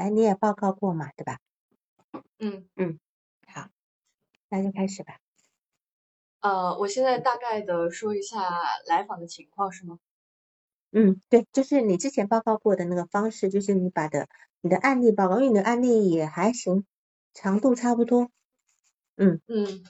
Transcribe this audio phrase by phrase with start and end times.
[0.00, 1.40] 反正你也报告过嘛，对吧？
[2.38, 2.98] 嗯嗯，
[3.46, 3.68] 好，
[4.48, 5.18] 那就开始吧。
[6.40, 8.48] 呃，我现在大概的说一下
[8.86, 9.98] 来访的情况是吗？
[10.92, 14.26] 嗯，对，就是你之前报告过的那个方式，就是你把的
[14.62, 16.86] 你的案例报告，因为你的案例也还行，
[17.34, 18.30] 长度差不多。
[19.16, 19.84] 嗯嗯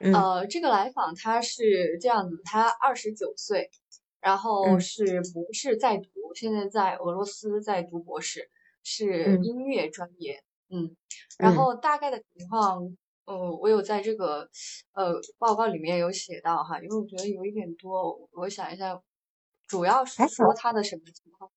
[0.00, 3.70] 嗯呃，这个来访他是这样子，他二十九岁，
[4.20, 8.50] 然后嗯是博士在读，现在在俄罗斯在读博士，
[8.86, 10.40] 是嗯音乐专业。
[10.68, 10.96] 嗯，
[11.38, 14.48] 然嗯后大概的情况，呃，我有在这个
[14.92, 19.00] 呃报告里面有写到哈，因为我觉得有一点多，我想一下，
[19.66, 21.50] 主要是说他的什么情况？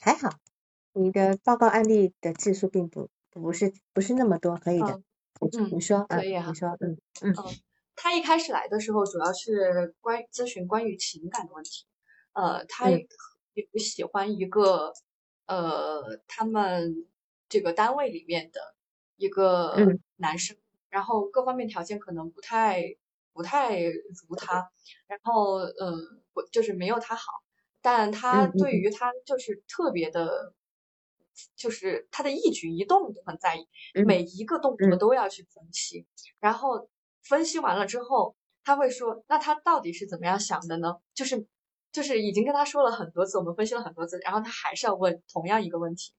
[0.00, 0.28] 还好，
[0.92, 5.02] 你的报告案例的字数并不不是不是那么多，可以的。
[5.40, 7.44] 嗯你说，嗯可以哈你说，嗯嗯嗯，
[7.94, 11.84] 他一开始来的时候，主要是关咨询关于情感的问题。
[12.32, 13.06] 呃，他也
[13.70, 14.92] 不喜欢一个
[15.46, 17.06] 呃，他们
[17.48, 18.60] 这个单位里面的
[19.16, 19.98] 一个嗯。
[20.16, 20.56] 男生，
[20.90, 22.82] 然后各方面条件可能不太
[23.32, 24.70] 不太如他，
[25.06, 25.92] 然后呃，
[26.32, 27.24] 不就是没有他好，
[27.82, 30.54] 但他对于他就是特别的。
[31.54, 34.22] 就是他的一举一动都很在意，嗯每。
[34.22, 34.98] 一个动作嗯。
[34.98, 36.06] 都要去分析，
[36.40, 36.88] 然后
[37.22, 40.94] 分析完了之后，他会说，那他到底是怎么样想的呢？
[41.14, 41.46] 就是
[41.96, 46.12] 就是已经跟他说了很多次，我们分析了很多次，然后他还是要问同样一个问题，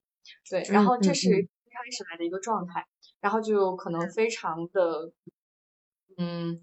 [0.50, 2.84] 对，然后这嗯是一开始来的一个状态，
[3.20, 5.12] 然后就可能非常的，
[6.16, 6.60] 嗯，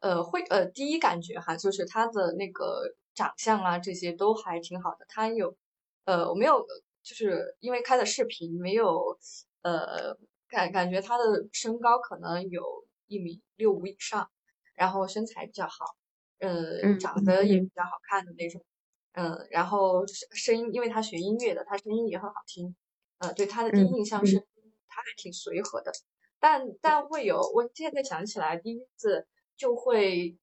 [0.00, 5.56] 呃，会呃，第一感觉哈，就是他的那个长相啊，这些都还挺好的，他有，
[6.04, 6.66] 呃，我没有，
[7.04, 9.16] 就是因为开的视频没有，
[9.62, 10.16] 呃，
[10.48, 14.28] 感感觉他的身高可能有一米六五以上，
[14.74, 15.94] 然后身材比较好，
[16.38, 17.70] 呃，嗯长得也嗯比。
[17.74, 18.64] 较好看的那种，
[19.12, 22.74] 嗯，然后声声音，因为他学音乐的，他声音也很好听，
[23.18, 24.46] 呃，对他的第一嗯印象是。
[24.90, 25.92] 他还挺随和的，
[26.40, 30.36] 但但会有，我现在想起来，第一次就会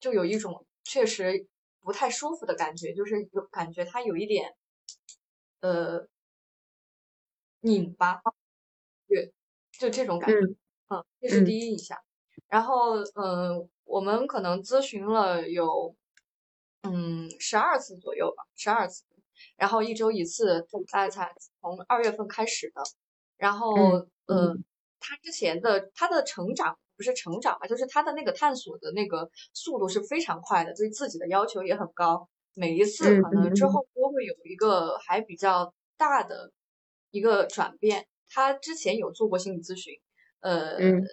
[0.00, 1.48] 就有一种确实
[1.80, 4.54] 不太舒服的感觉，就是有感觉他有一点
[5.62, 6.06] 呃
[7.64, 8.20] 拧巴，
[9.08, 9.32] 对，
[9.72, 10.56] 就这种感觉，嗯
[10.88, 11.98] 嗯，这是嗯第一印象。
[12.56, 15.94] 然后，嗯，我们可能咨询了有
[16.84, 19.04] 嗯十二次左右吧，十二次，
[19.56, 22.82] 然后一周一次，大概才从二月份开始的。
[23.36, 24.56] 然后，嗯呃，
[24.98, 32.26] 他之前的他的成长不是成长吧，就是他的那个探索的那个速度是非常快的，对自己的要求也很高。
[32.54, 36.50] 每一次嗯可能之嗯后都会有一个还比较大的
[37.10, 38.06] 一个转变。
[38.30, 39.92] 他之前有做过心理咨询，
[40.40, 41.04] 呃，嗯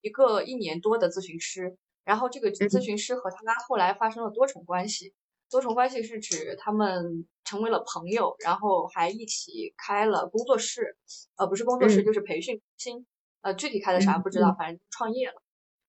[0.00, 5.14] 一个一年多的咨询师，然后这个咨嗯询师和他后来发生了多重关系。
[5.50, 10.96] 多重关系是指他们成为了朋友，然后还一起开了工作室，
[11.36, 12.04] 呃，不是工作室嗯。
[12.06, 13.06] 就是培训中心，
[13.42, 14.56] 呃，具体开的啥嗯不知道，嗯。
[14.56, 15.34] 反正创业了。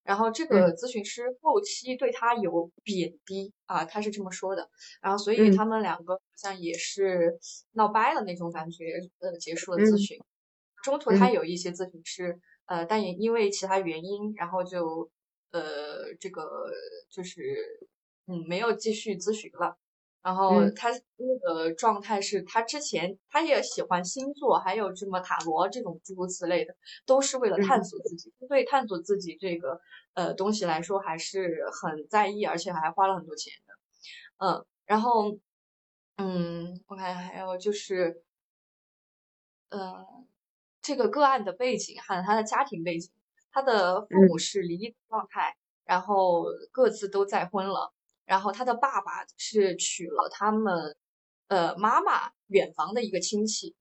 [0.04, 4.70] 然后这个咨询师后期对他有贬低啊，他是这么说的。
[5.02, 5.56] 然后所以嗯。
[5.56, 7.40] 他们两个好像也是
[7.72, 8.84] 闹掰了那种感觉，
[9.20, 9.98] 呃，结束了咨嗯。
[9.98, 10.20] 询。
[10.84, 15.10] 中途他有一些咨询师，呃，但也因为其他原因，然后就
[15.52, 16.44] 呃这个
[17.10, 17.42] 就是
[18.28, 19.78] 嗯没有继续咨询了。
[20.22, 26.74] 然后嗯他那个状态是他之前他也喜欢星座，还有什么塔罗这种诸如此类的，
[27.06, 28.32] 都是为了探索自己。
[28.48, 29.82] 对探索自己这个
[30.14, 33.74] 呃东西来说，还是很在意，而且还花了很多钱的。
[34.38, 35.38] 嗯，然后
[36.18, 38.24] 嗯，我看还有就是，
[39.72, 40.06] 呃，
[40.84, 43.10] 这个个案的背景还有他的家庭背景，
[43.52, 45.56] 他的父母是离异状态，
[45.86, 47.92] 然后各自都再婚了。
[48.26, 50.96] 然后他的爸爸是娶了他们
[51.48, 53.76] 呃妈妈远房的一个亲戚，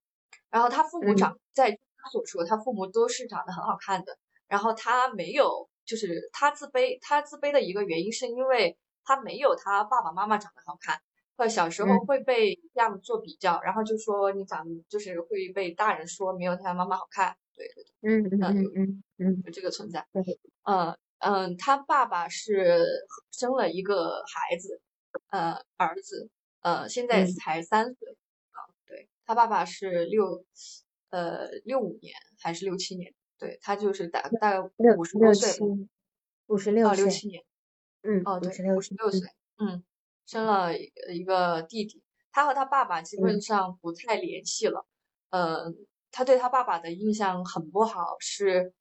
[0.51, 11.01] 然后他父母长在他所说，他父母都是长得很好看的，然后他没有，就是他自卑，他自卑的一个原因是因为他没有他爸爸妈妈长得好看，
[11.49, 20.07] 小时候会被这样做比较，然后就说你长就是会被大人说没有他妈妈好看，对对对，嗯嗯嗯嗯嗯，有这个存在，
[20.65, 20.97] 嗯。
[21.25, 22.85] 嗯，他爸爸是
[23.31, 24.81] 生了一个孩子，
[25.31, 26.29] 呃，儿子，
[26.63, 28.09] 呃，现在才三岁
[28.51, 28.59] 啊。
[28.89, 30.45] 对他爸爸是六，
[31.11, 33.15] 呃，六五年还是六七年？
[33.39, 34.61] 对他就是大大概
[34.97, 35.65] 五十多岁，
[36.47, 37.45] 五十六啊，六七年，
[38.03, 39.21] 嗯，哦，对，五十六岁，
[39.59, 39.85] 嗯，
[40.33, 42.03] 生了一个弟弟。
[42.33, 44.87] 他和他爸爸基本上不太联系了，
[45.29, 45.71] 呃，
[46.11, 48.73] 他对他爸爸的印象很不好，是。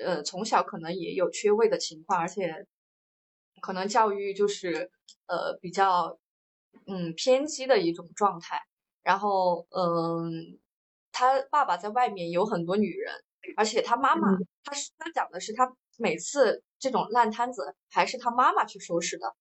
[0.00, 2.64] 呃，从小可能也有缺位的情况，而且
[3.60, 4.92] 可能教育就是
[5.26, 6.16] 呃比较
[6.86, 8.60] 嗯偏激的一种状态。
[9.02, 10.56] 然后嗯，
[11.10, 13.12] 他爸爸在外面有很多女人，
[13.56, 14.28] 而且他妈妈，
[14.62, 19.34] 他是他讲的是他每次这种烂摊子还是他妈妈去收拾的，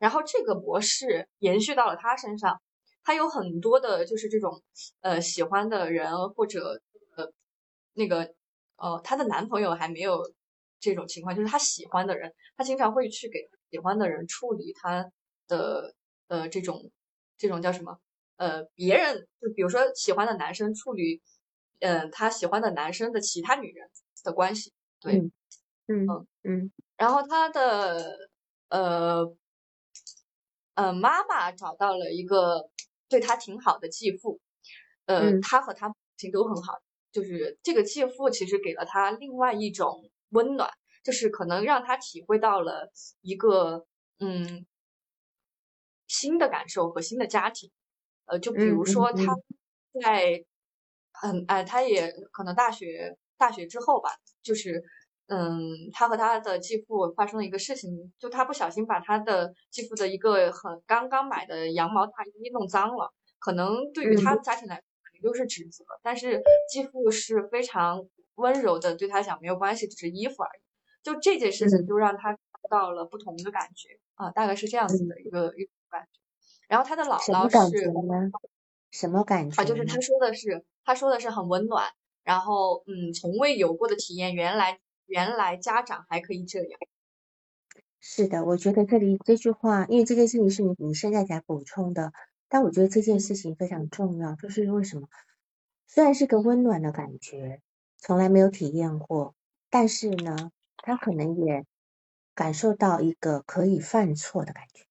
[0.00, 2.60] 然后这个模式延续到了他身上，
[3.04, 4.60] 他有很多的就是这种
[5.02, 6.80] 呃喜欢的人或者
[7.16, 7.32] 呃
[7.94, 8.34] 那个
[8.76, 10.32] 呃她的男朋友还没有
[10.80, 15.12] 这种情况，就是她喜欢的人，她经常会去给喜欢的人处理他
[15.46, 15.94] 的
[16.28, 16.90] 呃这种
[17.38, 17.98] 这种叫什么？
[18.36, 21.20] 呃，别人就比如说喜欢的男生处理，
[21.80, 23.90] 嗯，他喜欢的男生的其他女人
[24.24, 25.30] 的关系，对，嗯。
[26.08, 28.16] 嗯嗯，然后她的
[28.68, 29.26] 呃
[30.80, 32.70] 呃妈妈找到了一个
[33.08, 34.40] 对她挺好的继父，
[35.04, 36.78] 呃，他和他母亲都很好，
[37.12, 40.70] 就是这个继父其实给了他另外一种温暖，
[41.04, 42.90] 就是可能让他体会到了
[43.20, 43.84] 一个
[44.20, 44.64] 嗯
[46.08, 47.70] 新的感受和新的家庭。
[48.26, 49.34] 呃，就比如说他
[50.02, 50.44] 在
[51.12, 54.10] 很哎，他也可能大学大学之后吧，
[54.42, 54.82] 就是
[55.30, 70.60] 嗯，他和他的继父发生了一个事情，就他不小心把他的继父的一个很刚刚买的羊毛大衣弄脏了，可能对于他家庭来说肯定就是指责，但是继父是非常温柔的对他讲没有关系，只是衣服而已，
[71.02, 72.36] 就这件事情就让他
[72.68, 76.20] 到了不同的感觉啊，大概是这样子的一个一种感觉。
[76.68, 77.78] 然后他的姥姥是
[78.90, 79.62] 什么感觉？
[79.62, 80.00] 啊，就是他？
[80.00, 81.90] 说的是，他说的是很温暖，
[82.24, 84.78] 然后嗯，从未有过的体验，原来
[85.10, 86.80] 原来家长还可以这样。
[87.98, 92.12] 是的，我觉得这里这句话，因为这件事情是你你现在才补充的，
[92.48, 95.08] 但我觉得这件事情非常重要，就是为什么？
[95.88, 97.60] 虽然是个温暖的感觉，
[97.98, 99.34] 从来没有体验过，
[99.68, 101.66] 但是呢，他可能也
[102.34, 104.84] 感受到一个可以犯错的感觉。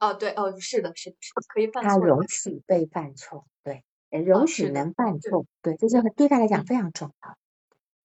[0.00, 1.16] 哦，对，哦，是的，是的，
[1.54, 1.90] 可以犯错。
[1.90, 7.36] 他容许被犯错，对，容许能犯错，对，这是对他来讲非常重要。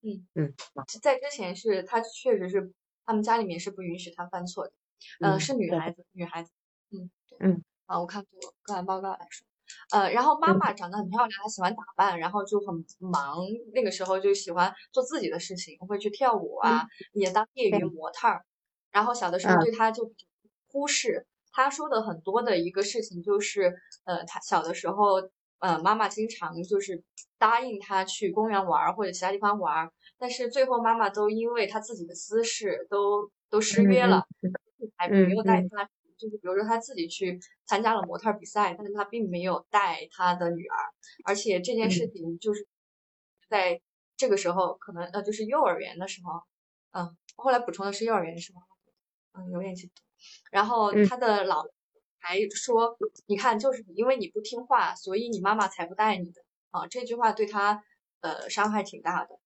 [0.05, 0.25] 嗯。
[0.35, 0.53] 嗯，
[1.01, 2.71] 在之前是他确实是
[3.05, 4.73] 他们家里面是不允许他犯错的，
[5.21, 6.51] 嗯，是女孩子，女孩子，
[6.91, 7.09] 嗯
[7.39, 9.45] 嗯，啊，我看过个案报告来说，
[9.91, 13.39] 呃，然后妈妈长得很漂亮，她喜欢打扮，然后就很忙，
[13.73, 18.45] 那个时候就喜欢做自己的事情，会去跳舞啊，也当业余模特儿，
[18.91, 20.13] 然后小的时候对他就
[20.67, 21.27] 忽视。
[21.51, 23.73] 他说的很多的一个事情就是，
[24.03, 25.21] 呃，他小的时候，
[25.59, 27.03] 呃，妈妈经常就是
[27.37, 34.25] 答应他去公园玩或者其他地方玩，但是最后妈妈都因为他自己的私事都都失约了，
[34.97, 40.75] 还没有带他，就是比如说他自己去参加了模特比赛，但是他并没有带他的女儿，
[41.23, 42.67] 而且这件事情就是
[43.49, 43.81] 在
[44.17, 46.41] 这个时候可能呃就是幼儿园的时候，
[46.91, 48.61] 嗯，后来补充的是幼儿园是吗？
[49.33, 49.93] 嗯，有点记不。
[50.51, 51.65] 然后他的老
[52.25, 56.41] 还说，你看，就是因为你不听话，所以你妈妈才不带你的
[56.71, 56.87] 啊。
[56.87, 57.83] 这句话对他
[58.21, 59.39] 呃伤害挺大的。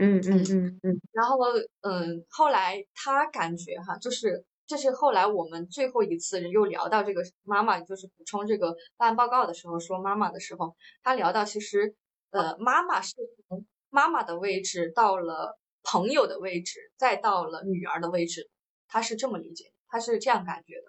[0.00, 1.00] 嗯嗯嗯嗯。
[1.12, 1.38] 然后
[1.82, 11.94] 嗯，后来他感觉哈，就是这是后来我们最后一次又聊到这个妈妈，就是补充这个办案报告的时候说妈妈的时候，他聊到其实
[12.30, 13.14] 呃妈妈是
[13.48, 18.50] 从妈妈的位置到了朋友的位置，再到了女儿的位置，
[18.88, 19.72] 他是这么理解。
[19.90, 20.86] 他是这样感觉的，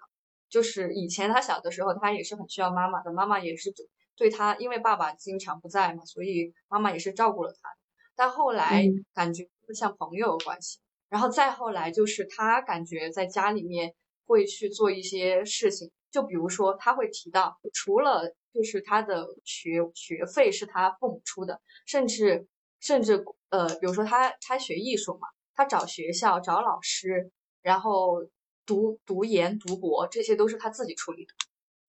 [0.50, 3.72] 就是以前他小的时候，他也是很需要妈妈的，妈妈也是
[4.16, 7.70] 对他，因为爸爸经常不在嘛，所以妈妈也是照顾了他。
[8.16, 13.94] 但后来感觉像朋友关系，然后再后来就是他感觉在家里面
[14.26, 22.48] 会去做一些事情，就比如说他会提到，除了就是他的学学费是他父母出的，甚至
[22.80, 27.30] 甚至呃，比如说他他学艺术嘛，他找学校找老师，
[27.62, 28.26] 然后。
[28.70, 31.34] 读读研读博，这些都是他自己处理的，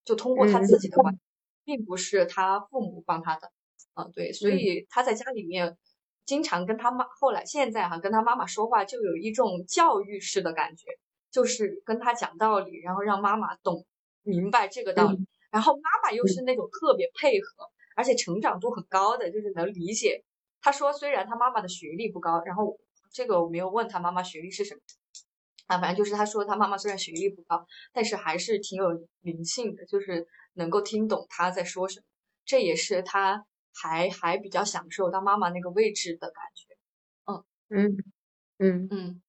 [0.03, 1.15] 就通过他自己的关，
[1.63, 3.51] 并不是他父母帮他的。
[3.93, 5.77] 嗯，对，所以他在家里面
[6.25, 10.87] 经常跟他妈，后来现在哈跟他妈妈说话，就有一种教育式的感觉，
[11.29, 13.85] 就是跟他讲道理，然后让妈妈懂
[14.23, 20.23] 明白这个道理，然后妈妈又是那种特别配合，而且成长度很高的，就是能理解。
[20.61, 22.79] 他说，虽然他妈妈的学历不高，然后
[23.11, 24.81] 这个我没有问他妈妈学历是什么。
[25.71, 28.89] 啊，反正就是他说他妈妈虽然学历不高，但是还是挺有
[29.21, 32.05] 灵性的，就是能够听懂他在说什么。
[32.43, 36.75] 这也是他还还比较享受当妈妈那个位置的感觉。
[37.25, 37.97] 嗯嗯
[38.59, 39.21] 嗯嗯。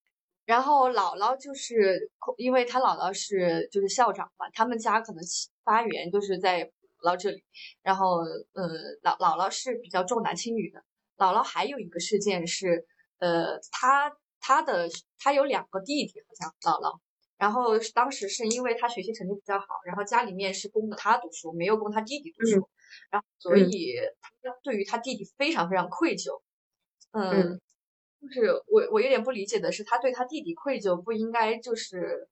[0.44, 5.22] 然后姥姥就是，因为他姥姥是就是校长嘛，他们家可能
[5.62, 6.64] 发源就是在
[7.04, 7.44] 姥姥这里。
[7.82, 8.16] 然后
[8.54, 8.68] 呃，
[9.04, 10.82] 姥姥姥是比较重男轻女的。
[11.16, 12.84] 姥姥还有一个事件是，
[13.18, 14.16] 呃，她。
[14.42, 14.86] 他的
[15.18, 16.98] 他有两个弟弟，好像姥姥，
[17.38, 22.68] 然后当时是因为他学习成绩比较好，然后家里面是供的他读书，没有供他弟弟读书，
[23.10, 26.42] 然后所以他对于他弟弟非常非常愧疚。
[27.12, 27.60] 嗯，
[28.20, 32.28] 就是我我有点不理解的是，他对他弟弟愧疚不应该就是，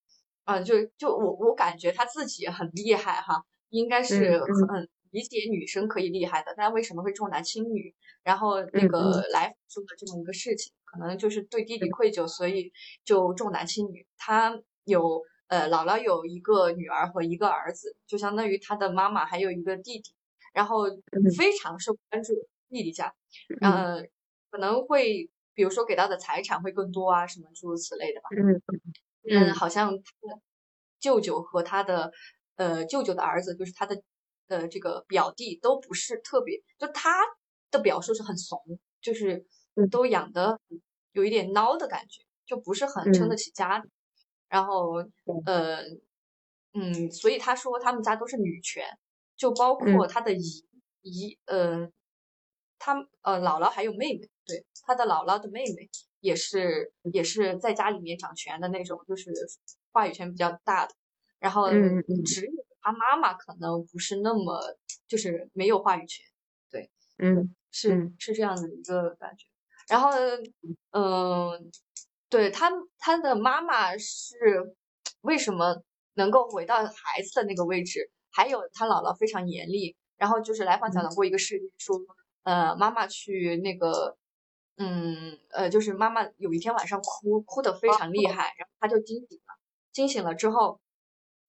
[0.47, 7.95] 嗯，就就我我感觉他自己很厉害哈，应该是很理解女生可以厉害的，但为什么会重男轻女？
[8.23, 12.73] 然后那个来说的这么一个事情，可能就是对弟弟愧疚，所以
[13.05, 14.07] 就重男轻女。
[14.17, 20.13] 他有呃姥姥有一个女儿和一个儿子，就相当于他的妈妈还有一个弟弟，
[20.53, 20.85] 然后
[21.37, 22.33] 非常受关注
[22.69, 23.15] 弟弟家，
[23.61, 24.09] 嗯。
[24.53, 28.29] 可能会，比如说给到的财产会更多啊，什么诸如此类的吧。
[28.37, 28.61] 嗯
[29.31, 29.97] 嗯，好像
[30.99, 32.11] 舅舅和他的
[32.57, 34.03] 呃舅舅的儿子，就是他的
[34.51, 37.11] 呃这个表弟，都不是特别，就他
[37.71, 38.61] 的表述是很怂，
[39.01, 39.47] 就是
[39.91, 40.61] 都养的
[41.13, 43.83] 有一点孬的感觉，就不是很撑得起家。
[44.49, 44.97] 然后
[45.47, 45.81] 呃
[46.75, 48.85] 嗯，所以他说他们家都是女权，
[49.37, 50.65] 就包括他的姨
[51.03, 51.89] 姨呃，
[52.79, 54.29] 他呃姥姥还有妹妹。
[54.45, 55.89] 对，他的姥姥的妹妹
[56.19, 59.33] 也是，也是在家里面掌权的那种，就是
[59.93, 60.95] 话语权比较大的。
[61.39, 61.69] 然后
[62.25, 62.53] 只有
[62.83, 64.61] 他妈妈可能不是那么，
[65.09, 66.25] 就是没有话语权。
[66.71, 69.47] 对，嗯，是是这样的一个感觉。
[69.89, 70.11] 然后，
[70.91, 71.71] 嗯，
[72.29, 74.37] 对他他的妈妈是
[75.23, 75.83] 为什么
[76.15, 78.11] 能够回到孩子的那个位置？
[78.31, 79.97] 还有他姥姥非常严厉。
[80.17, 81.99] 然后就是来访讲到过一个事例，说，
[82.43, 84.17] 呃，妈妈去那个。
[84.83, 89.55] 嗯，呃，就是妈妈有一天晚上哭，哭得非常厉害，然后他就惊醒了，
[89.93, 90.81] 惊醒了之后，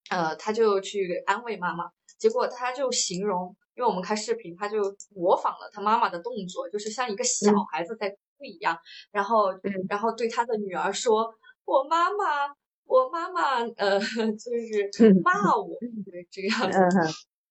[0.09, 8.77] 呃，他就去安慰妈妈，结果他就形容，因为我们开视频，他就模仿了他妈妈的动作，就是像一个小孩子在哭一样，
[9.11, 9.51] 然后，
[9.89, 11.33] 然后对他的女儿说
[11.65, 12.49] ：“我妈妈，
[12.85, 13.99] 我妈妈，呃，
[14.35, 14.51] 就
[14.97, 15.55] 是骂。
[15.55, 15.69] 我，
[16.11, 16.79] 对，这样子，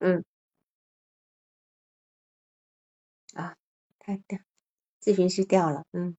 [0.00, 0.25] 嗯，
[3.35, 3.57] 啊，
[3.99, 4.38] 太掉。
[5.02, 6.16] 咨询师掉了，嗯，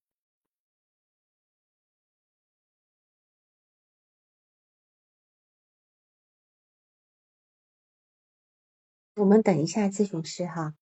[9.21, 10.73] 我们等一下咨询师哈，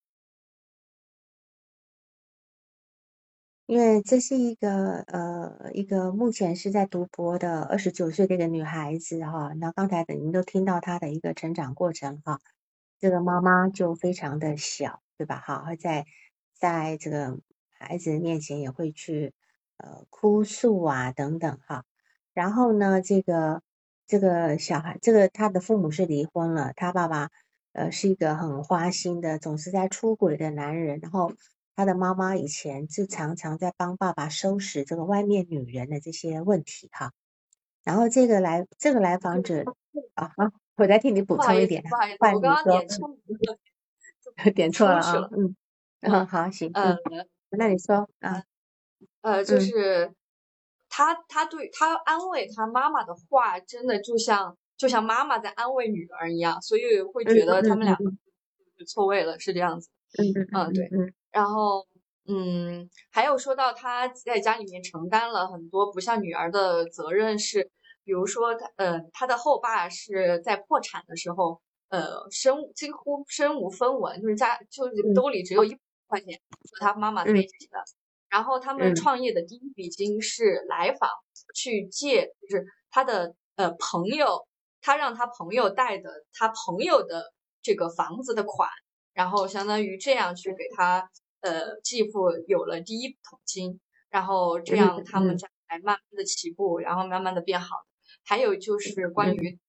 [3.66, 12.40] 因为这是一个呃一个目前是在读博的二十九岁的一个女孩子哈，那刚才等您都听到她的一个成长过程哈，
[12.98, 15.42] 这个妈妈就非常的小，对吧？
[15.46, 16.06] 哈，会在
[16.54, 17.38] 在这个。
[17.82, 19.34] 孩子面前也会去
[19.78, 21.86] 呃哭诉啊等等哈，
[22.34, 23.62] 然后呢，这个
[24.06, 27.30] 这个小孩，这个他的父母是离婚了，他爸爸
[27.74, 31.34] 呃是一个很花心的，总是在出轨的男人，然后
[31.76, 37.12] 他的妈妈以前就常常在帮爸爸收拾这个外面女人的这些问题哈，
[37.84, 39.68] 然后这个来这个来访者
[40.16, 43.18] 啊啊，我再替你补充一点，不好意思，我刚刚点错了，
[44.56, 45.56] 点错了啊，嗯。
[46.02, 46.98] 嗯好行嗯。
[47.52, 48.44] 那你说啊，
[49.22, 50.14] 呃，就是
[50.90, 59.90] 他，他对他安慰他妈妈的话，真的就像就像妈妈在安慰女儿一样，所以会觉得他们两个错位了，是这样子。
[60.18, 60.90] 嗯嗯对。
[61.32, 61.86] 然后
[62.28, 67.70] 嗯，还有说到他在家里面承担了很多不像女儿的责任，是
[68.04, 75.78] 比如说他呃他的后爸是在破产的时候，呃身几乎身无分文，就是家就是兜里只有一。
[76.12, 77.78] 块钱和他妈妈在一起的，
[78.32, 81.08] 然后他们创业的第一笔金是来访
[81.54, 84.48] 去借，就是他的呃朋友，
[84.82, 88.70] 他让他朋友贷的他朋友的这个房子的款，
[89.14, 91.10] 然后相当于这样去给他
[91.42, 97.76] 呃继父有了第一桶金，然后这样他们家才慢慢的起步，然后慢慢的变好。
[98.26, 99.60] 还有就是关于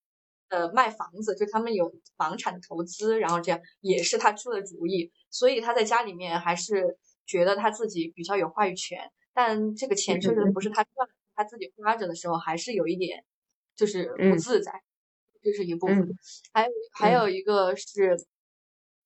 [0.48, 5.10] 呃卖房子，就他们有房产的投资，然后这样也是他出的主意。
[5.30, 13.24] 所以他在家里面还是觉得他自己比较有话语权，但这个钱确实不是他赚，他自己花着的时候还是有一点
[13.76, 14.72] 就是不自在，
[15.42, 16.08] 这是一部分。
[16.52, 18.16] 还有还有一个是，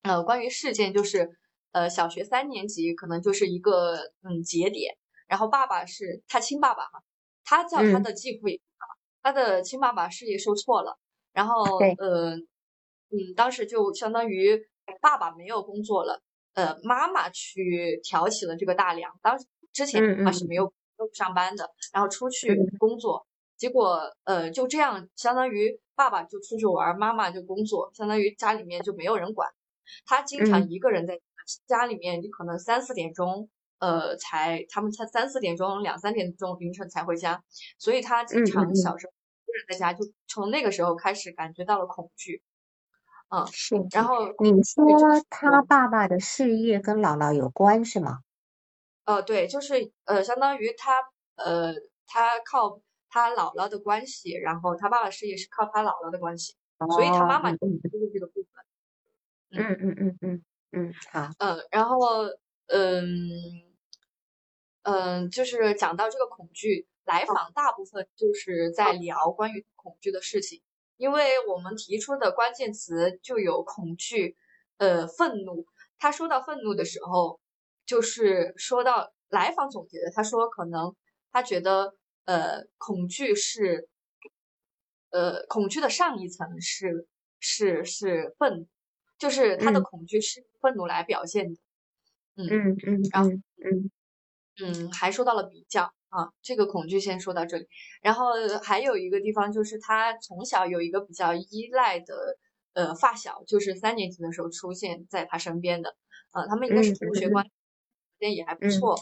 [0.03, 1.29] 呃，关于事件就是，
[1.73, 7.01] 呃，小学三年级可能就是一个嗯节点，然后爸爸是他亲爸爸嘛，
[7.45, 8.61] 他叫他的继父也
[9.23, 10.99] 他的亲爸爸事业受挫了，
[11.33, 12.37] 然后呃
[13.11, 14.69] 嗯，当时就相当于。
[15.01, 16.21] 爸爸没有工作了，
[16.53, 19.11] 呃，妈妈去挑起了这个大梁。
[19.23, 23.27] 当时之前他是没有都不上班的，然后出去工作，
[23.57, 29.51] 结果呃就这样，相当于爸爸就出去玩，妈妈就工作，相当于家里面就没有人管。
[30.07, 31.21] 他经常一个人在
[31.67, 33.49] 家里面，就可能三四点钟，
[33.79, 37.43] 呃，才他们才三四点钟，两三点钟凌晨才回家，
[37.79, 42.43] 所以他经常小时候一个人在家，就从那个时候开始感觉到了恐惧。
[43.29, 43.77] 嗯，是。
[43.91, 48.21] 然后你说他爸爸的事业跟姥姥有关是吗？
[49.05, 50.93] 呃，对，就是呃，相当于他
[51.37, 51.75] 呃，
[52.07, 52.81] 他靠
[53.15, 56.57] 他姥姥的关系，然后他爸爸事业是靠他姥姥的关系，
[56.91, 57.79] 所以他妈妈就是
[58.13, 58.51] 这个部分。
[59.53, 61.31] 嗯嗯嗯嗯嗯，好。
[61.39, 61.97] 嗯，然后
[62.67, 63.07] 嗯
[64.83, 70.61] 嗯，就是讲到这个恐惧，来访大部分就是在聊关于恐惧的事情，
[70.97, 74.37] 因为我们提出的关键词就有恐惧，
[74.79, 75.67] 呃，愤怒。
[76.01, 77.39] 他说到愤怒的时候。
[77.87, 80.97] 就是说到来访总结的，他说可能
[81.31, 81.95] 他觉得
[82.25, 83.89] 呃恐惧是
[85.11, 87.07] 呃恐惧的上一层是
[87.41, 88.69] 是是愤，
[89.19, 91.61] 就是他的恐惧是愤怒来表现的，
[92.37, 93.91] 嗯嗯嗯，然后嗯
[94.61, 94.93] 嗯。
[94.93, 97.67] 还说到了比较啊，这个恐惧先说到这里，
[98.03, 102.39] 然后还有一个地方就是他从小有一个比较依赖的
[102.75, 105.97] 呃发小，就是三年级的时候出现在他身边的，
[106.33, 107.51] 呃他们应该是同学关系。
[108.21, 108.97] 也还不错，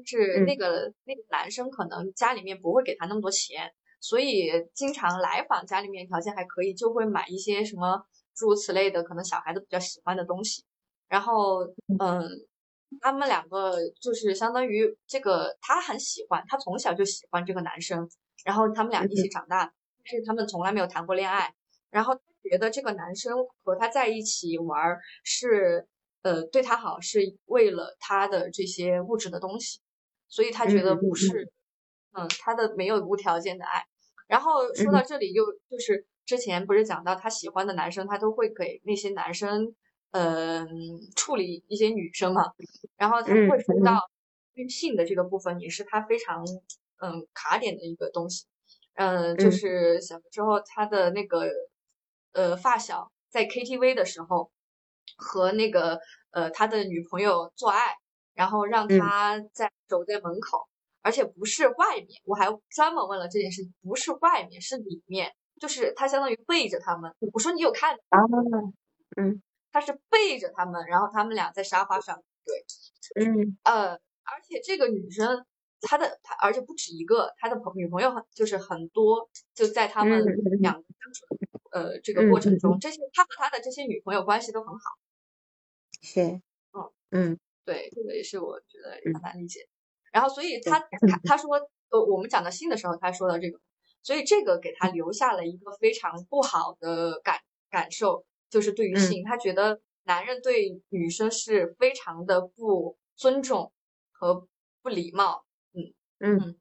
[0.00, 10.64] 就是那个那个男生可能家里面不会给他那么多钱，所以经常来访，家里面条件还可以，就会买一些什么诸如此类的，可能小孩子比较喜欢的东西。
[11.08, 11.64] 然后，
[12.00, 12.22] 嗯，
[13.00, 18.08] 他们两个就是相当于这个，他很喜欢，他从小就喜欢这个男生，
[18.44, 19.72] 然后他们俩一起长大，
[20.04, 21.54] 但是他们从来没有谈过恋爱。
[21.90, 25.86] 然后觉得这个男生和他在一起玩是。
[26.24, 29.80] 呃，对他好是为了他的这些物质的东西，
[30.32, 31.52] 所以他觉得不是，
[32.12, 33.84] 嗯，他的没有无条件的爱。
[34.26, 39.74] 然后说到这里，又就是之前不是讲到他喜欢的男生，他都会给那些男生，
[40.12, 40.66] 嗯，
[41.14, 42.42] 处理一些女生嘛。
[42.96, 44.00] 然后他会说到
[44.70, 46.42] 性的这个部分，也是他非常
[47.00, 48.46] 嗯卡点的一个东西。
[48.94, 51.44] 嗯，就是小时候他的那个
[52.32, 54.50] 呃发小在 KTV 的时候。
[55.16, 57.96] 和那个呃他的女朋友做爱，
[58.34, 60.68] 然后让他在守在门口，
[61.02, 67.14] 而且不是外面，我还专门问了这件事情，不是外面，是里面，就是他相当于背着他们。
[67.32, 68.18] 我说你有看啊？
[69.16, 75.44] 嗯，他是背着他们，然后他们俩在沙发上，对，嗯，呃，而且这个女生，
[75.82, 80.24] 她的她，而且不止一个，他的朋女朋友很就是很多，就在他们
[80.60, 81.26] 两个相处
[81.72, 84.80] 呃这个过程中，这些他和他的这些女朋友关系都很好。
[86.00, 86.40] 是，
[86.72, 89.68] 嗯嗯，对，这个也是我觉得很难理解。
[90.12, 90.78] 然后，所以他。
[90.80, 91.56] 他他说，
[91.90, 93.58] 呃，我们讲到性的时候，他说的这个，
[94.02, 97.38] 所以这个给他留下了一个非常不好的感
[97.70, 103.72] 感受，就是对于性，他觉得男人对女生是非常的不尊重
[104.10, 104.46] 和
[104.82, 106.56] 不礼貌，嗯嗯，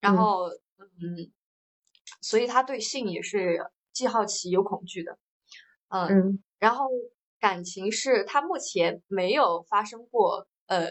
[0.00, 1.30] 然后嗯，
[2.22, 5.18] 所以他对性也是既好奇又恐惧的，
[5.88, 6.88] 嗯，然后。
[7.40, 10.88] 感情是他目前没有发生过，呃，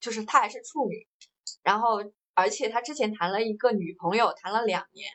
[0.00, 1.06] 就是他还是处女，
[1.62, 5.08] 然后而且他之前谈了一个女朋友，谈了两年，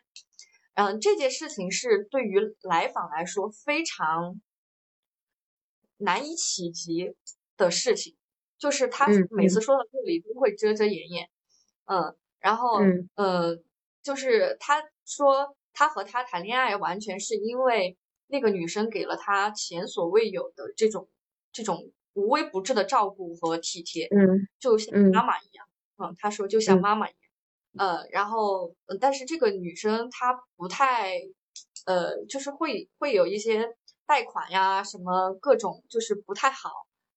[0.75, 4.39] 嗯，这件事情是对于来访来说非常
[5.97, 7.13] 难以企及
[7.57, 8.15] 的事情，
[8.57, 11.29] 就是他每次说到这里都会遮遮掩掩，
[11.85, 12.79] 嗯，然后
[13.17, 13.61] 嗯，
[14.01, 17.97] 就是他说他和他谈恋爱完全是因为。
[18.27, 21.07] 那个女生给了他前所未有的这种
[21.51, 25.65] 这种无微不至的照顾和体贴，嗯，就像妈妈一样，
[25.97, 31.13] 嗯，他说就像妈妈一样，呃，然后，但是这个女生她不太，
[31.85, 36.69] 呃，就是会会有一些贷款呀，什么各种就是不太好，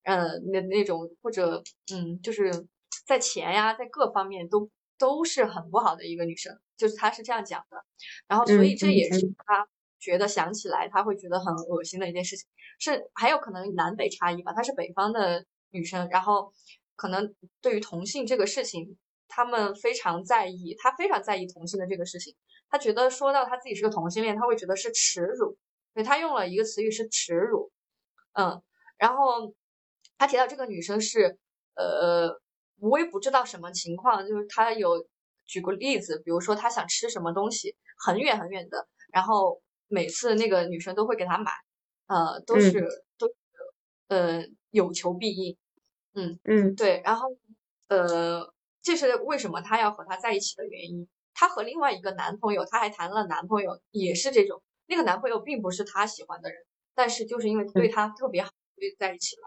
[0.05, 1.63] 呃，那那种或者，
[1.95, 2.67] 嗯，就是
[3.07, 7.85] 在钱呀，在各方面都都是很不好的一个女生，就是她是这样讲的，
[8.29, 9.67] 然后所以这也是她。
[10.01, 14.53] 觉得想起来他会觉得很恶心的一件事情，是还有可能南北差异吧。
[14.55, 16.53] 她是北方的女生，然后
[16.97, 18.97] 可能对于同性这个事情，
[19.29, 22.35] 他们非常在意，她非常在意同性的这个事情。
[22.71, 25.59] 她觉得说到她自己是个同性恋，她会觉得是耻辱，
[25.93, 27.71] 所以她用了一个词语是耻辱。
[28.33, 28.63] 嗯，
[28.97, 29.55] 然后
[30.17, 31.39] 她提到这个女生是
[31.77, 32.41] 呃，
[32.79, 35.07] 我也不知道什么情况，就是她有
[35.45, 39.61] 举过例子，比如说她想吃什么东西，很远很远的，然后。
[39.91, 41.53] 每次那个女生都会给他买，
[42.07, 42.87] 呃，都是
[43.19, 43.29] 都
[44.09, 45.57] 呃有求必应，
[46.15, 47.37] 嗯嗯对，然后
[47.89, 51.09] 呃这是为什么他要和他在一起的原因。
[51.33, 56.59] 他和另外一个男朋友，他还谈了男朋友，也是这种，那个男朋友并不是他喜欢的人，
[56.95, 59.43] 但是就是因为对他特别好，所以在一起了。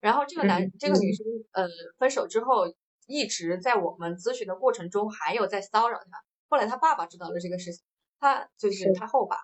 [0.00, 2.74] 然后这个男这个女生呃分手之后，
[3.06, 6.24] 一直在我们咨询的过程中还有在骚扰他。
[6.48, 7.84] 后来他爸爸知道了这个事情，
[8.18, 9.36] 他就是他后爸。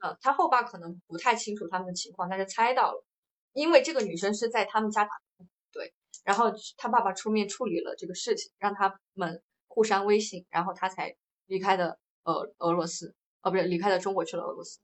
[0.00, 3.04] 嗯，他后爸可能不太清楚他们的情况，但是猜到了，
[3.52, 5.92] 因为这个女生是在他们家打工对，
[6.24, 14.78] 然后他爸爸出面处理了这个事情，让他们互删微信，然后他才离开的呃俄罗斯，哦不是离开了中国去了俄罗斯。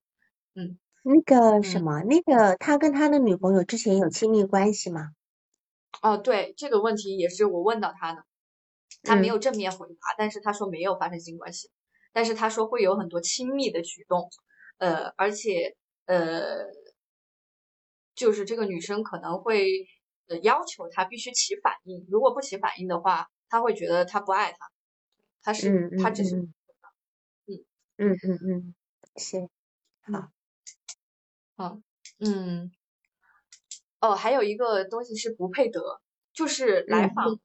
[0.54, 5.10] 嗯，那个什么，那个他跟他的女朋友之前有亲密关系吗？
[6.02, 8.24] 哦，对，这个问题也是我问到他的，
[9.04, 11.70] 他没有正面回答，但是他说没有发生性关系，
[12.12, 14.28] 但是他说会有很多亲密的举动。
[14.78, 16.66] 呃，而且呃，
[18.14, 19.68] 就是这个女生可能会
[20.28, 24.70] 呃要求他必须起反应，如果不起反应的话，他会觉得他不爱他，
[25.42, 26.54] 他是他只是嗯
[27.46, 27.64] 嗯。
[27.96, 28.74] 嗯嗯，
[29.16, 29.48] 行
[30.02, 30.30] 好，
[31.56, 31.80] 好
[32.18, 32.72] 嗯。
[34.00, 35.80] 哦，还有一个东西是不配得，
[36.34, 37.38] 就是来访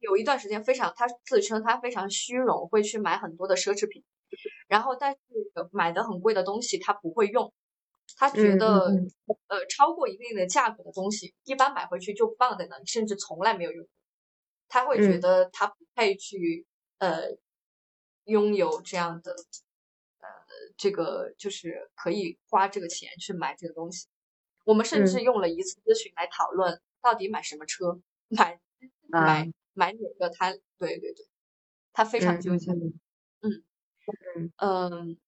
[0.00, 4.04] 有一段时间非常，他自称他非常虚荣，会去买很多的奢侈品。
[4.68, 5.18] 然后，但是
[5.72, 7.52] 买的很贵的东西他不会用，
[8.16, 8.86] 他觉得
[9.48, 13.88] 呃超过一定的价格的东西，一般买回去就放在那里，甚至从来没有用。
[14.68, 16.66] 他会觉得他不配去
[16.98, 17.38] 呃
[18.24, 19.32] 拥有这样的
[20.18, 20.28] 呃
[20.76, 24.06] 这个就是可以花这个钱去买这个东西。
[24.64, 28.60] 我们甚至用了一次咨询来讨论到底买什么车，买
[29.06, 30.28] 买买哪个？
[30.28, 31.26] 他对对对，
[31.94, 32.70] 他非常纠结。
[32.72, 32.92] 嗯。
[33.40, 33.62] 嗯
[34.56, 35.18] 嗯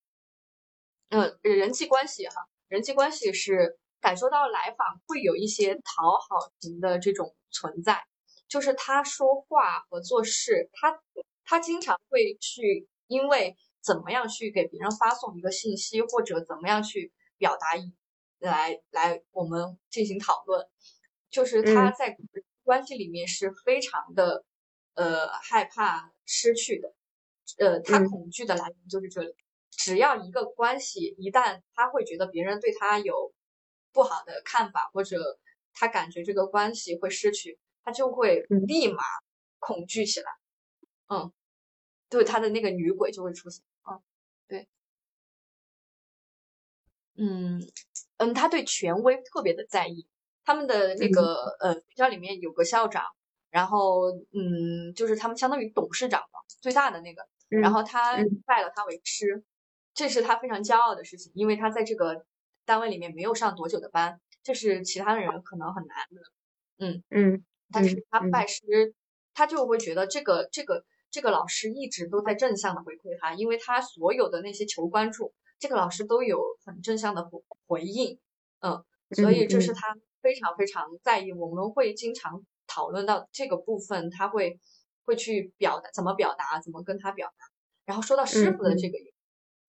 [1.10, 8.04] 嗯，人际关系哈，人际关系是感受到来访会有一些讨好型的这种存在，
[8.48, 11.00] 就是他说话和做事，他
[11.44, 17.92] 他经常会去因为怎么样去给别人发送一个信息，或者怎么样去表达一
[18.38, 20.68] 来来我们进行讨论，
[21.28, 22.16] 就是他在
[22.62, 24.44] 关系里面是非常的
[24.94, 26.94] 呃害怕失去的。
[27.58, 29.34] 呃，他恐惧的来源就是这里。
[29.70, 33.32] 只要一个关系一旦他会觉得别人对他有
[33.92, 35.38] 不好的看法，或者
[35.72, 39.02] 他感觉这个关系会失去，他就会立马
[39.58, 40.30] 恐惧起来。
[41.08, 41.32] 嗯，
[42.10, 43.64] 对，他的那个女鬼就会出现。
[43.88, 44.02] 嗯，
[44.48, 44.68] 对，
[47.16, 47.62] 嗯
[48.18, 50.06] 嗯，他对权威特别的在意。
[50.44, 53.04] 他们的那个呃学校里面有个校长，
[53.50, 57.26] 然后嗯，就是他们相当于董事长嘛，最大的那个。
[57.50, 59.42] 然后他拜了他为师，
[59.92, 62.24] 这是他非常骄傲的事情，因为他在这个
[62.64, 66.22] 单位里面没有上多久的班，这是其他的人可能很难的。
[66.78, 68.94] 嗯嗯，但是他拜师，
[69.34, 78.20] 他就会觉得这个这个这个老师一直都在正向的回馈他，因为他所有的那些求关注，这个老师都有很正向的回回应。
[78.60, 84.60] 嗯，所以这是他非常非常在意，我们会经常讨论到这个部分，他会。
[85.04, 87.46] 会去表达怎么表达，怎么跟他表达。
[87.84, 88.98] 然后说到师傅的这个，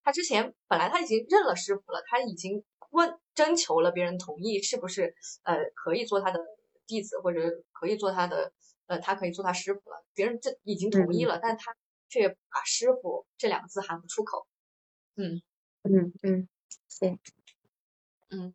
[0.03, 6.39] 他之前本来他已经认了师傅了，他已经问征求了别人同意，是不是呃可以做他的
[6.85, 8.51] 弟子，或者可以做他的
[8.87, 10.05] 呃他可以做他师傅了。
[10.13, 11.75] 别人这已经同意了，但他
[12.09, 14.45] 却把师傅这两个字喊不出口。
[15.15, 15.41] 嗯
[15.83, 16.47] 嗯嗯，
[16.99, 17.19] 对，
[18.29, 18.53] 嗯。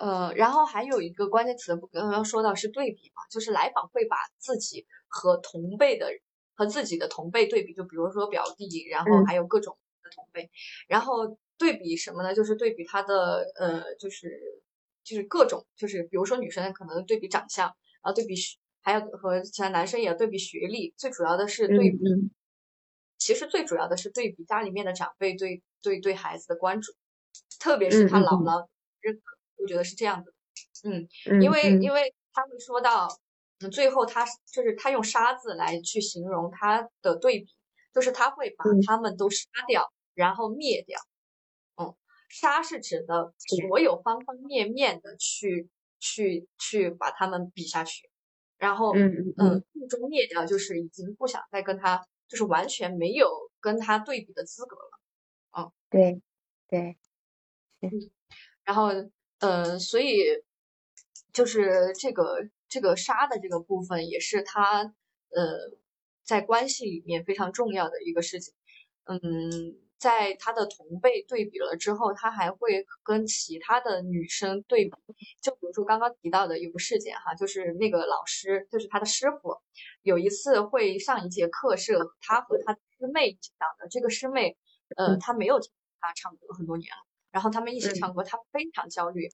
[0.00, 6.08] 呃，然后还有一个关键词，刚刚说到是对比嘛，就是来访会把自己和同辈的
[6.54, 10.50] 和自己的同辈对比，就比如说表弟，然后还有各种的同辈，
[10.88, 12.34] 然后对比什么呢？
[12.34, 14.40] 就是对比他的呃，就是
[15.04, 18.34] 就是各种，就是比如说女生可能对比长相，然后对比
[18.80, 21.98] 还有和其他男生也对比学历，最主要的是对比，
[23.18, 26.92] 其实最主要的是对比家里面的长辈对对对孩子的关注，
[27.58, 28.66] 特别是他姥姥
[29.02, 29.39] 认可。
[29.60, 30.34] 我觉得是这样子，
[30.84, 31.06] 嗯，
[31.42, 33.08] 因为因为他会说到，
[33.60, 37.54] 嗯，最后他就是他用沙字来去形容他的对比，
[37.92, 40.98] 就是他会把他们都杀掉，然后灭掉，
[41.76, 41.94] 嗯，
[42.28, 45.68] 杀是指的所有方方面面的去
[45.98, 48.08] 去去把他们比下去，
[48.56, 55.00] 然后嗯嗯，最终灭掉就是已经不想再跟他，就是完全没有跟他对比的资格了，
[55.58, 56.22] 嗯，对
[56.68, 56.96] 对，
[57.80, 57.90] 嗯，
[58.64, 58.90] 然后。
[59.40, 60.22] 呃，所以
[61.32, 64.82] 就是这个这个杀的这个部分，也是他
[65.30, 65.76] 呃
[66.24, 68.54] 在关系里面非常重要的一个事情。
[69.04, 69.18] 嗯，
[69.98, 74.92] 在他的同辈对比了之后，他还会跟其他的女生对比。
[75.42, 79.56] 就比如说刚刚提到的有个事件哈，就是那个老师，就是他的师傅，
[80.02, 83.88] 有一次会上一节课是他和他师妹讲的。
[83.88, 84.56] 这个师妹，
[84.96, 87.09] 呃，他没有听他唱歌很多年了。
[87.30, 89.28] 然后他们一起唱歌，他非常焦虑，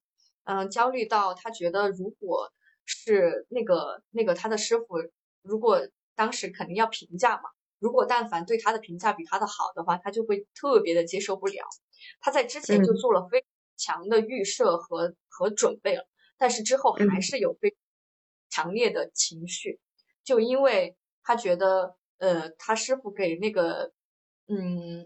[0.44, 2.52] 嗯，焦虑到他觉得如果
[2.84, 4.96] 是那个那个他的师傅，
[5.42, 11.64] 如果当时肯定要评价嘛，如果但凡对他的评价比他的好的话，他就会特别的接受不了。
[12.20, 16.06] 他在之前就做了非常强的预设和和准备了，
[16.36, 17.74] 但是之后还是有非
[18.48, 19.80] 强烈的情绪，
[20.24, 23.92] 就因为他觉得呃他师傅给那个
[24.46, 25.04] 嗯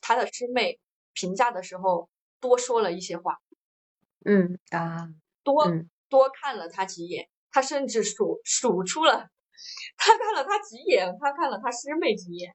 [0.00, 0.80] 他的师妹
[1.12, 2.10] 评价的时候
[2.42, 3.38] 多说了一些话，
[4.26, 5.08] 嗯啊
[5.42, 9.30] 多嗯多看了他几眼，他甚至数数出了，
[9.96, 12.54] 他看了他几眼，他看了他师妹几眼，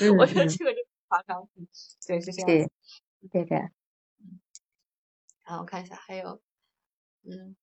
[0.00, 1.66] 嗯我觉得嗯这个就夸张，嗯
[2.06, 2.70] 对，是这样对。
[3.30, 3.56] 对的，
[5.44, 6.40] 然后我看一下，还有，
[7.22, 7.54] 嗯，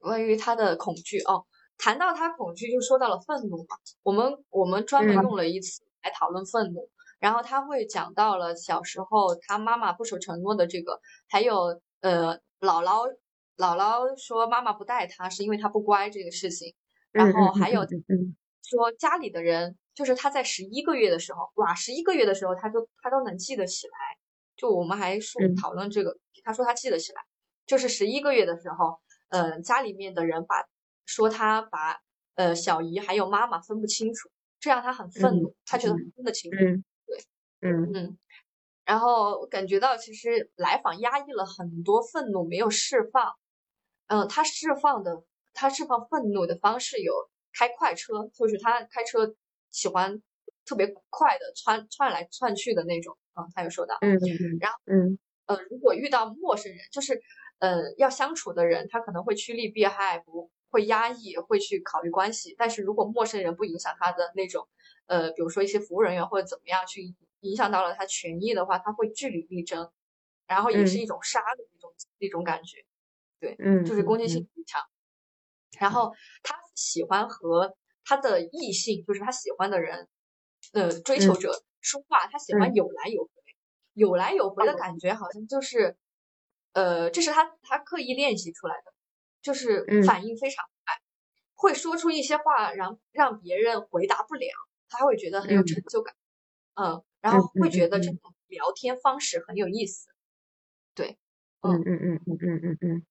[0.00, 1.46] 关于他的恐惧哦，
[1.78, 3.76] 谈到他恐惧，就说到了愤怒嘛。
[4.02, 6.90] 我们我们专门嗯用了一次来讨论愤怒，
[7.24, 13.08] 然后他会讲到了小时候他妈妈不守承诺的这个，还有呃姥姥
[13.56, 16.74] 姥姥说妈妈不带他是因为他不乖这个事情，
[17.12, 18.36] 然后还有嗯嗯。
[18.62, 23.94] 说家里的人，就是他在十一个月的时候，哇，十一个月的时候他都他都能记得起来。
[24.54, 25.56] 就我们还说嗯。
[25.56, 27.22] 讨论这个，他说他记得起来，
[27.64, 30.56] 就是十一个月的时候，呃，家里面的人把
[31.06, 31.96] 说他把
[32.34, 34.28] 呃小姨还有妈妈分不清楚，
[34.60, 36.58] 这让他很愤怒，他觉得很分得清楚。
[37.64, 37.90] 嗯。
[37.94, 38.18] 嗯，
[38.84, 43.32] 然后感觉到其实来访压抑了很多愤怒没有释放，
[44.08, 45.24] 嗯、他释放的
[45.54, 47.12] 他释放愤怒的方式有
[47.58, 49.34] 开快车，就是他开车
[49.70, 50.22] 喜欢
[50.66, 55.18] 特别快的窜窜来窜去的那种，嗯，他有说到，嗯嗯然后嗯。
[55.46, 57.20] 呃，如果遇到陌生人，就是
[57.58, 62.54] 呃要相处的人，他可能会趋利避害，不会压抑，会去考虑关系。
[62.56, 64.66] 但是如果陌生人不影响他的那种，
[65.06, 69.90] 呃，比如说一些服务人员或者怎么样去影响到了他权益的话，他会据理力争，
[70.46, 71.00] 然后也是嗯。
[71.00, 72.78] 一种杀的一种一种感觉，
[73.40, 74.82] 对，嗯，就是攻击性很强。
[75.80, 80.08] 然后他喜欢和他的异性，就是他喜欢的人，
[80.74, 83.30] 呃，追求者说话，他喜欢有来有回，
[83.94, 85.96] 有来有回的感觉好像就是，
[86.74, 88.92] 呃，这是他他刻意练习出来的，
[89.42, 90.04] 就是嗯。
[90.04, 90.94] 反应非常快，
[91.54, 94.48] 会说出一些话让让别人回答不了，
[94.90, 95.64] 他会觉得很有嗯。
[95.64, 96.14] 成就感，
[96.76, 100.10] 嗯，然后会觉得这种聊天方式很有意思，
[100.94, 101.18] 对，
[101.62, 101.98] 嗯嗯。
[102.02, 103.06] 嗯嗯嗯嗯嗯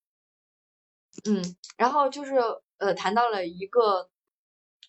[1.25, 1.41] 嗯，
[1.77, 2.35] 然后就是
[2.77, 4.09] 呃，谈到了一个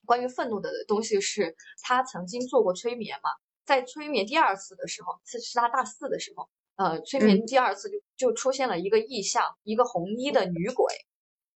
[0.06, 3.30] 关于愤怒的东西，是他曾经做过催眠嘛，
[3.64, 10.92] 在催眠第二次的时候，是是他大四的时候，呃，催眠第二次就就出现了一个意象，一个红衣的女鬼，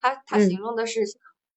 [0.01, 0.49] 他他嗯。
[0.49, 1.03] 形容的是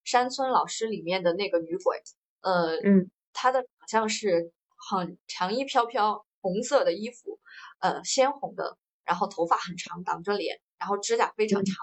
[0.04, 2.02] 山村老师里面的那个女鬼，
[2.41, 3.12] 呃，嗯。
[3.34, 4.52] 她的长相是
[4.89, 7.39] 很长衣飘飘，红色的衣服，
[7.80, 11.76] 呃，鲜红的，然后头发很长，挡着脸，然后指甲非常嗯长，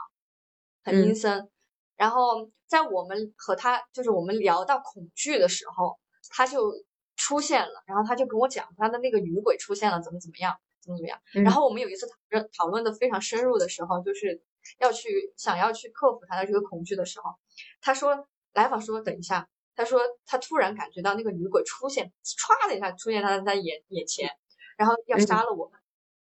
[0.84, 1.50] 很嗯阴森。
[1.96, 5.98] 然后在我们和他就是我们聊到恐惧的时候，
[6.30, 6.72] 他就
[7.16, 11.20] 出现了，然后他就跟我讲他的那个女鬼出现了，怎么怎么样，怎么怎么样。
[11.34, 14.42] 嗯然后我们有一次讨论讨论的非常深入的时候，就是
[14.78, 17.32] 要去想要去克服他的这个恐惧的时候，
[17.80, 24.28] 他说来访说等一下，他说他突然感觉到那个女鬼出现，歘的一下出现他在他眼眼前，
[24.76, 25.80] 然后要嗯杀了我们，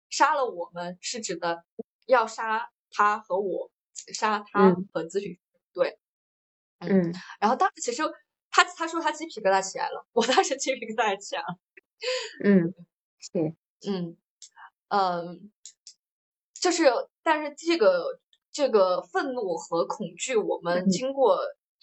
[0.10, 1.66] 杀了我们是指的
[2.08, 3.70] 要杀他和我，
[4.14, 5.40] 杀他嗯和咨询师，
[5.74, 6.00] 对，
[6.80, 8.04] 嗯然后当时其实
[8.50, 11.48] 他他说他鸡皮疙瘩起来了，我当时鸡皮疙瘩也起来了。
[12.46, 12.74] 嗯
[13.20, 14.18] 是嗯，
[14.88, 15.52] 嗯，
[16.54, 16.86] 就是，
[17.22, 18.18] 但是这个
[18.50, 21.38] 这个愤怒和恐惧，我们嗯经过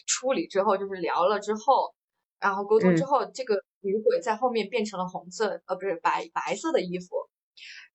[0.09, 1.95] 处理之后，就是聊了之后，
[2.41, 7.15] 然后沟通之嗯后，这个女鬼在后面变成了红色，呃，不是白白色的衣服，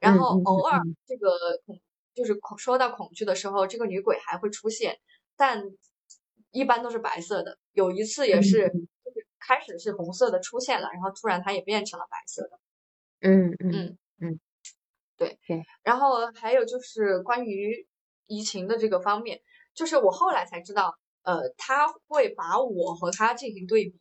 [0.02, 1.30] 嗯然后嗯偶尔嗯这个
[1.66, 1.82] 恐
[2.16, 5.00] 就是恐说到恐惧的时候，这个女鬼还会出现，
[5.36, 5.64] 但
[6.52, 7.58] 一般都是白色的。
[7.74, 12.60] 有一次也是，嗯就是开始是红色的出现了，然后突然它也变成了白色的。
[13.22, 14.40] 嗯嗯嗯
[15.18, 15.40] 对。
[15.84, 17.88] 然后还有就是关于
[18.28, 19.42] 移情的这个方面，
[19.74, 24.00] 就是我后来才知道，呃，他会把我和他进行对比，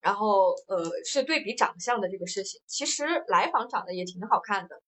[0.00, 2.60] 然后呃是对比长相的这个事情。
[2.66, 4.82] 其实来访长得也挺好看的，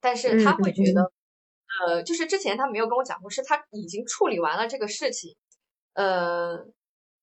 [0.00, 1.12] 但是他会觉得，
[1.86, 5.36] 呃，就是之前他没有跟我讲过，是他已经处理完了这个事情，
[5.94, 6.66] 呃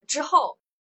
[0.08, 0.58] 之后，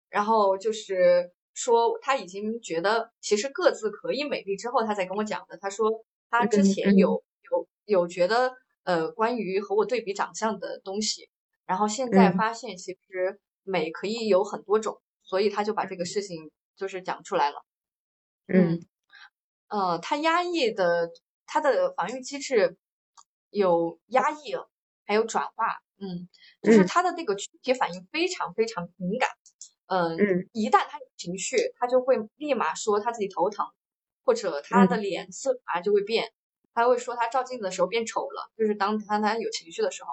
[0.09, 5.57] 然后就是说他已经觉得其实各自可以美丽之后，他才跟我讲的。
[5.57, 11.29] 他说他之前有有有觉得呃关于和我对比长相的东西，
[11.67, 12.37] 然后现在嗯。
[12.37, 17.63] 发现其实美可以有很多种，所以他就把这个事情就是讲出来了。
[18.47, 18.79] 嗯
[19.67, 21.11] 呃，他压抑的
[21.45, 22.77] 他的防御机制
[23.49, 24.55] 有压抑，
[25.05, 26.29] 还有转化，嗯，
[26.63, 26.87] 就是嗯。
[26.87, 29.29] 他的那个躯体反应非常非常敏感，
[29.87, 30.49] 嗯、嗯。
[30.53, 33.65] 一旦他有情绪，他就会立马说他自己头疼，
[34.23, 36.31] 或者他的脸色啊就会变，
[36.73, 40.09] 他会说他照镜子的时候变丑了，就是当他他有情绪的时候，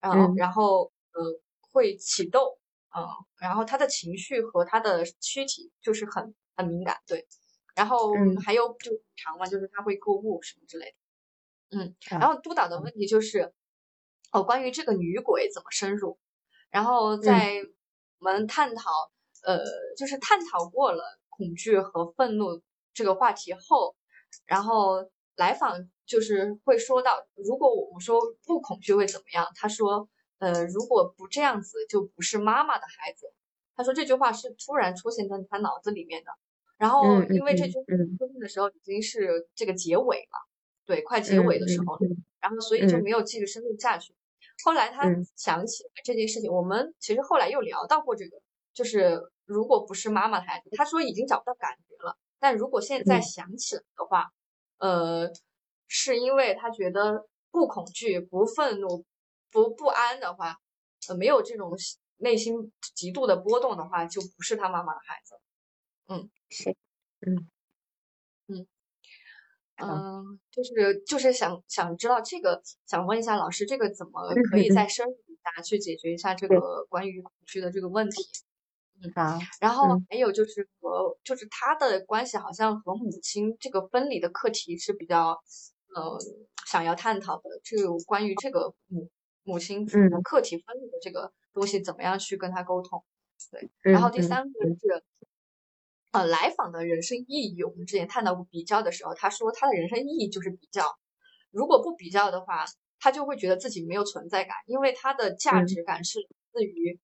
[0.00, 1.22] 然后然后呃
[1.72, 2.58] 会起痘，
[2.96, 3.06] 嗯，
[3.40, 7.26] 然后他的情绪和他的躯体就是很很敏感，对，
[7.74, 8.12] 然后
[8.44, 10.86] 还有就常嘛，就是他会购物什么之类
[11.70, 12.40] 的，嗯，然后。
[12.40, 13.52] 督导的问题就是
[14.32, 16.18] 哦关于这个女鬼怎么深入，
[16.70, 17.56] 然后在
[18.18, 18.90] 我们探讨
[19.44, 19.58] 呃
[19.96, 23.94] 就是探讨过了恐惧和愤怒这个话题后，
[24.46, 29.46] 然后来访就是会说到，如果我们说不恐惧会怎么样？
[29.54, 30.08] 他说。
[30.40, 33.30] 呃，如果不这样子，就不是妈妈的孩子。
[33.76, 36.30] 他说这句话是突然出现在他脑子里面的，
[36.78, 37.84] 然后因为这句话
[38.18, 40.48] 出现的时候已经是这个结尾了，
[40.86, 42.00] 对，快结尾的时候了，
[42.40, 44.14] 然后所以就没有继续深入下去。
[44.64, 45.04] 后来他
[45.36, 48.40] 想起这件事情，我们其实后来又聊到过这个，
[48.72, 54.30] 就是如果不是妈妈的孩子，他说已经找不到感觉了，但如果现在想起来的话，
[54.78, 55.30] 呃，
[55.90, 59.04] 是因为他觉得不恐惧、不愤怒。
[59.52, 60.54] 不不安的话，
[61.08, 61.72] 呃，没有这种
[62.18, 65.34] 内心极度的波动的话，就不是他妈妈的孩子。
[66.06, 66.70] 嗯，是，
[67.26, 67.48] 嗯，
[68.46, 68.66] 嗯，
[69.78, 78.22] 嗯，就是就是想想知道这个，想问一下老师，这个怎么可以再深入一下去解决一下这个关于恐惧的这个问题？
[79.02, 79.36] 嗯，好。
[79.60, 85.42] 然后还有就是和就是他的关系好像和母亲这个分离的课题是比较
[85.94, 86.18] 呃
[86.66, 89.08] 想要探讨的，就关于这个母。
[89.42, 89.86] 母亲
[90.22, 93.02] 课题分离的这个东西怎么样去跟他沟通？
[93.50, 95.02] 对，然后第三个是，
[96.12, 97.64] 呃，来访的人生意义。
[97.64, 100.84] 我们之前探讨过比较的时候，他说他的人生意义就是比较，
[101.50, 102.66] 如果不比较的话，
[103.00, 107.00] 他就会觉得自己没有存在感，因为他的价值感是来自于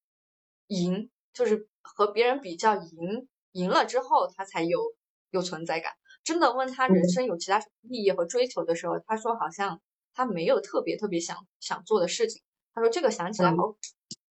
[0.68, 4.94] 赢，就是和别人比较赢，赢了之后他才有
[5.30, 5.94] 有存在感。
[6.26, 9.80] 真的问他人生有其他什么意义和追求的时候，他说好像。
[10.18, 12.40] 他没有特别特别想想做的事情，
[12.72, 13.76] 他说这个想起来好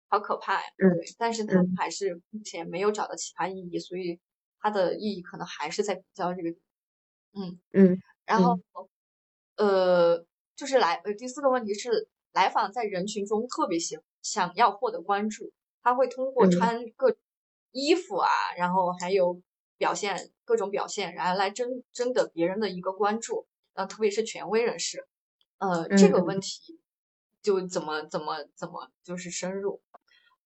[0.06, 0.60] 好可怕呀。
[0.78, 4.20] 嗯，但是他还是目前没有找到其他意义，所以
[4.60, 6.50] 他的意义可能还是在比较这个。
[7.32, 8.60] 嗯嗯，然后
[9.56, 10.24] 呃，
[10.54, 15.50] 就是来呃第四个问题是来访在人群中特别喜想要获得关注，
[15.82, 17.16] 他会通过穿各
[17.72, 19.42] 衣服啊，然后还有
[19.82, 25.08] 表现各种表现，然后来争争得别人的一个关注，呃，特别是权威人士。
[25.58, 26.78] 呃，这个问题
[27.42, 29.82] 就怎么怎么怎么就是深入，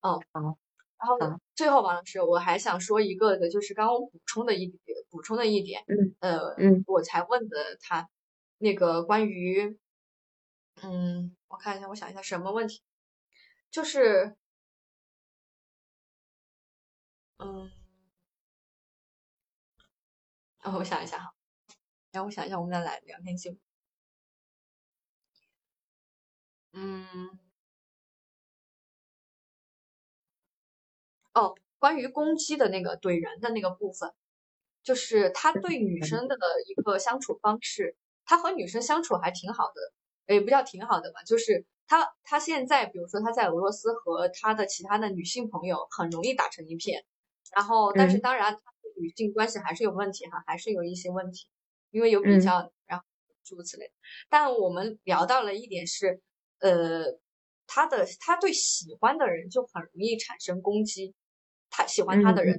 [0.01, 0.57] 嗯，好，
[0.97, 4.73] 然后最后王老师，我还想说一个的，就是刚刚我补充的一，
[5.11, 8.09] 补充的一点，嗯，呃，嗯，我才问的他
[8.57, 9.77] 那个关于，
[10.81, 12.81] 嗯，我看一下，我想一下什么问题，
[13.69, 14.35] 就是，
[17.37, 17.71] 嗯，
[20.67, 21.33] 然后我想一下哈，
[22.11, 23.57] 然后我想一下，我们俩来聊天记录。
[26.73, 27.39] 嗯，
[31.33, 34.11] 哦，关于攻击的那个怼人的那个部分，
[34.83, 36.35] 就是他对女生的
[36.67, 47.05] 一个相处方式，他和女生相处还挺好的，也不叫挺好的吧，就是他他现在比如说他在俄罗斯和他的其他的女性朋友很容易打成一片，
[47.55, 51.47] 然后但是当然他女性关系还是有问题哈，还是有一些问题，
[51.91, 53.05] 因为有比较，然后
[53.43, 53.91] 诸如此类，
[54.29, 56.21] 但我们聊到了一点是。
[56.59, 57.05] 呃，
[57.67, 61.13] 他的他对喜欢的人就很容易产生攻击，
[61.69, 62.57] 他喜欢他的人，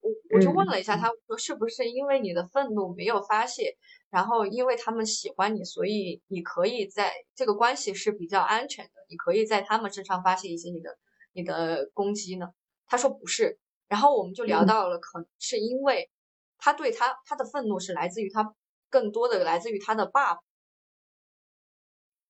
[0.00, 3.76] 我我就问了一下，他说是不是因为你的愤怒没有发泄，
[4.10, 10.96] 然后因为他们喜欢你，所以你可以在这个关系是比较安全的，你可以在他们身上发泄一些你的
[11.32, 12.50] 你的攻击呢？
[12.86, 13.58] 他说不是，
[13.92, 16.10] 然后我们就聊到了，可能是因为
[16.56, 18.54] 他对他他的愤怒是来自于他
[18.88, 20.40] 更多的来自于他的爸爸。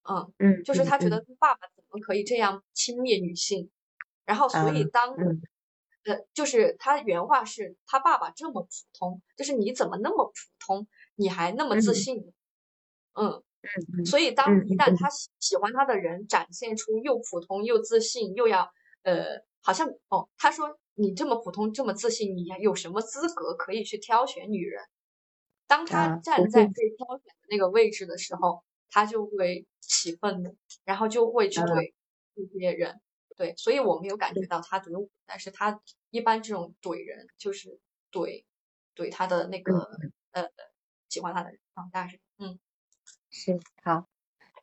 [0.03, 3.71] 嗯嗯，就是他觉得爸爸怎么可以这样轻蔑女性，
[4.25, 5.15] 然后所以当
[6.05, 12.35] 呃，就是他原话是他爸爸这么普通，就是你怎么那么普通，你还那么自信？
[13.13, 13.41] 嗯。
[13.97, 18.69] 嗯，所以当一旦他喜喜欢他的人展现出又普通又自信，又要
[19.05, 24.83] 呃，好像哦，他说你这么普通这么自信，你有什么资格可以去挑选女人？
[25.67, 28.63] 当他站在被挑选的那个位置的时候。
[28.95, 31.95] 他就会起愤怒，然后就会去怼
[32.37, 33.01] 这些人，
[33.39, 35.81] 对，所以我没有感觉到他怼我，但是他
[36.11, 37.81] 一般这种怼人就是
[38.11, 38.45] 怼
[38.95, 39.89] 怼他的那个
[40.33, 40.47] 呃
[41.09, 42.59] 喜欢他的人啊，大概是嗯
[43.31, 44.07] 是好，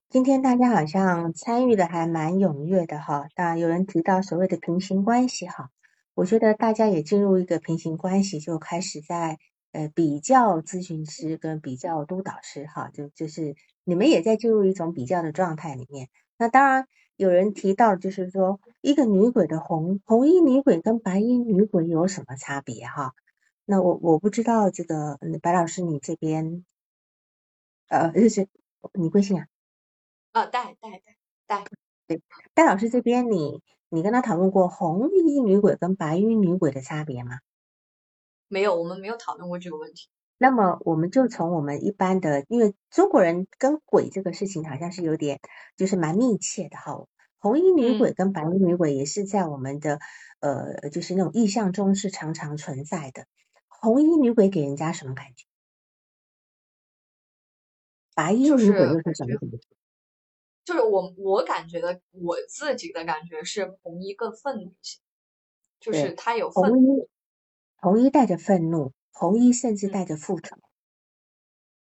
[0.09, 5.71] 今天大家好像参与的还蛮踊跃的哈，那有人提到所谓的平行关系哈，
[6.20, 9.38] 我觉得大家也进入一个平行关系，就开始在
[9.72, 13.55] 呃比较咨询师跟比较督导师哈，就就是
[13.86, 16.09] 你们也在进入一种比较的状态里面。
[16.38, 23.13] 那当然有人提到，就是说一个女鬼的红红衣女鬼跟白衣女鬼有什么差别哈？
[23.63, 26.65] 那我我不知道这个白老师你这边，
[27.88, 28.45] 呃，就是
[28.93, 29.47] 你贵姓啊？
[30.34, 31.15] 啊，戴戴戴
[31.47, 31.65] 戴，
[32.07, 32.22] 对，
[32.53, 37.39] 戴老师这边你你跟他讨论过红衣女鬼跟白衣女鬼的差别吗？
[38.47, 40.09] 没有，我们没有讨论过这个问题。
[40.37, 45.39] 那么我们就从我们一般的，因为中国人跟鬼这个事情好像是有点
[45.75, 47.05] 就是蛮密切的哈。
[47.39, 49.99] 红衣女鬼跟白衣女鬼也是在我们的
[50.39, 53.25] 呃就是那种意象中是常常存在的。
[53.67, 55.45] 红衣女鬼给人家什么感觉？
[58.15, 59.47] 白衣女鬼又是什么感觉？
[59.47, 59.78] 就是
[60.89, 64.99] 我我感觉的我自己的感觉是红衣更愤怒一些，
[65.80, 67.07] 就是他有红衣，
[67.78, 68.91] 红衣带着愤怒。
[69.12, 70.55] 红衣甚至带着复仇，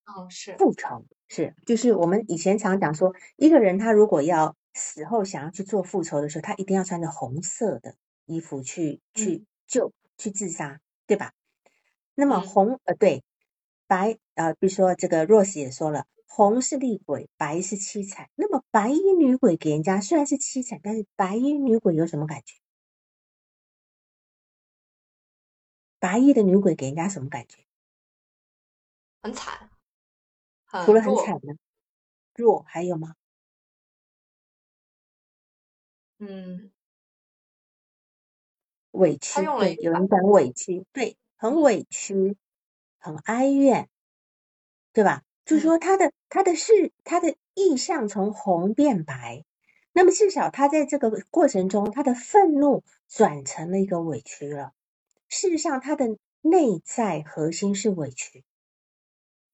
[0.05, 7.93] 嗯，是复仇是，就是我们以前常讲说，一个人他如果要死后想要去做复仇的时候，他一定要穿着红色的
[8.25, 11.33] 衣服去去救去自杀，对吧？
[12.15, 13.23] 那么红呃对
[13.85, 18.29] 白呃，比如说这个 Rose 也说了，红是厉鬼，白是凄惨。
[18.35, 22.57] 那么白衣女鬼给人家虽然是凄惨，但是白衣女鬼有什么感觉？
[26.03, 27.57] 白衣的女鬼给人家什么感觉？
[29.23, 29.69] 很惨，
[30.81, 31.55] 除了很惨呢，
[32.35, 33.15] 弱还有吗？
[36.19, 36.71] 嗯，
[38.93, 42.37] 委屈，对，有人讲委屈，对，很委屈，
[42.99, 43.89] 很哀怨，
[44.95, 45.21] 对吧？
[45.47, 49.45] 就是说他的他的是他的意向从红变白，
[49.93, 54.73] 那么至少他在这个过程中，他的愤怒转成了一个委屈了。
[55.29, 58.43] 事实上，他的内在核心是委屈。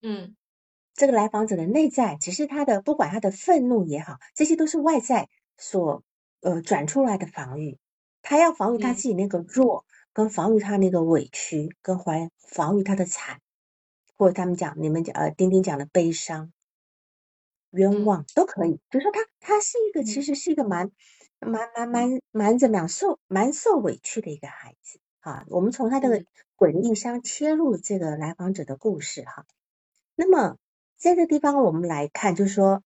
[0.01, 0.35] 嗯，
[0.95, 6.01] 这个来访者的内在，只是他的不管他的愤怒也好，这些都是外在所
[6.41, 7.77] 呃转出来的防御。
[8.23, 13.41] 他要防御他自己那个弱，跟防御他那个委屈，跟还防御他的惨，
[14.17, 16.51] 或者他们讲你们讲呃丁丁讲的悲伤、
[17.71, 18.79] 冤枉都可以。
[18.89, 20.91] 就是说，他他是一个其实是一个蛮
[21.39, 24.99] 蛮蛮蛮蛮怎么样受蛮受委屈的一个孩子。
[25.19, 26.25] 啊，我们从他的
[26.57, 29.45] 鬼的印象切入这个来访者的故事哈。
[30.15, 30.57] 那么
[30.97, 32.83] 在这地方我们来看，就是说，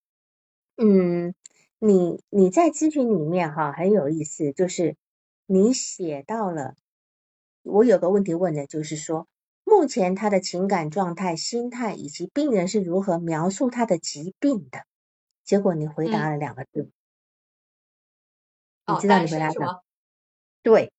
[0.75, 1.33] 嗯，
[1.79, 4.95] 你你在咨询里面哈很有意思，就是
[5.47, 6.75] 你写到了，
[7.63, 9.27] 我有个问题问的就是说，
[9.69, 14.85] 目前他的情感状态、心态以及病人是如何描述他的疾病的？
[15.43, 16.89] 结果你回答了两个字，
[18.87, 19.83] 你知道你回答什么？
[20.63, 20.93] 对。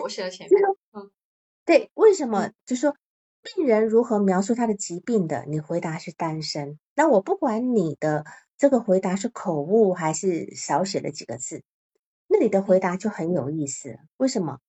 [0.00, 0.62] 我写在前面。
[0.92, 1.10] 嗯，
[1.64, 2.52] 对，为什么？
[2.64, 2.96] 就说
[3.42, 5.44] 病人如何描述他的疾病的？
[5.48, 6.78] 你回答是单身。
[6.94, 8.24] 那我不管你的
[8.56, 11.64] 这个回答是口误还是少写了几个字，
[12.28, 13.98] 那你的回答就很有意思。
[14.16, 14.60] 为什么？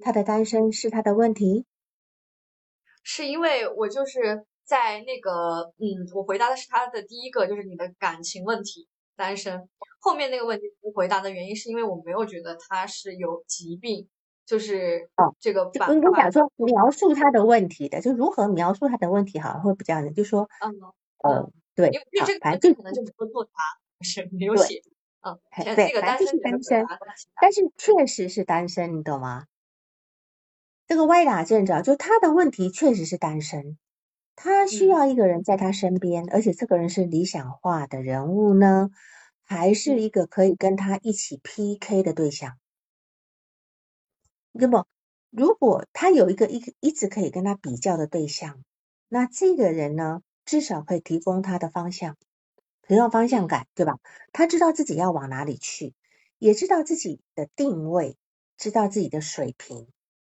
[0.00, 1.66] 他的单身是他的问题？
[3.04, 9.68] 是因为我就是在那个，嗯，我回答的是他的第一个，就是你的感情问题，单身。
[10.00, 14.08] 后面那个问题不回答的原因，是因为我没有觉得他是有疾病。
[14.46, 20.70] 就是哦，这个就应该讲说描述他的问题的，就如何描述他的问题，好像会比较呢，就说嗯
[21.22, 23.50] 呃对，因为这个这可能就不做他，
[24.02, 24.82] 是没有写
[25.22, 25.40] 嗯，
[25.74, 26.84] 对，反正是单身，
[27.40, 29.46] 但是确实是单身，你懂吗？
[30.86, 33.78] 这个歪打正着，就他的问题确实是单身，
[34.36, 38.90] 他需要一个人在他身边，而且这个人是理想化的人物呢，
[39.42, 42.58] 还是一个可以跟他一起 PK 的对象？
[44.52, 44.86] 那么，
[45.30, 48.62] 如果他有一个一一直可以跟他比较的对象，
[49.08, 52.16] 那这个人呢，至少可以提供他的方向，
[52.86, 53.94] 提供方向感，对吧？
[54.32, 55.94] 他知道自己要往哪里去，
[56.38, 58.16] 也知道自己的定位，
[58.58, 59.88] 知道自己的水平。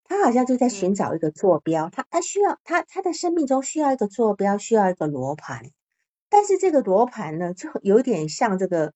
[0.08, 5.70] 他好像就在寻找一个坐标，他他需要他他的生命中需要一个坐标，需要一个罗盘。
[6.28, 8.92] 但是这个罗盘呢，就有点像这个。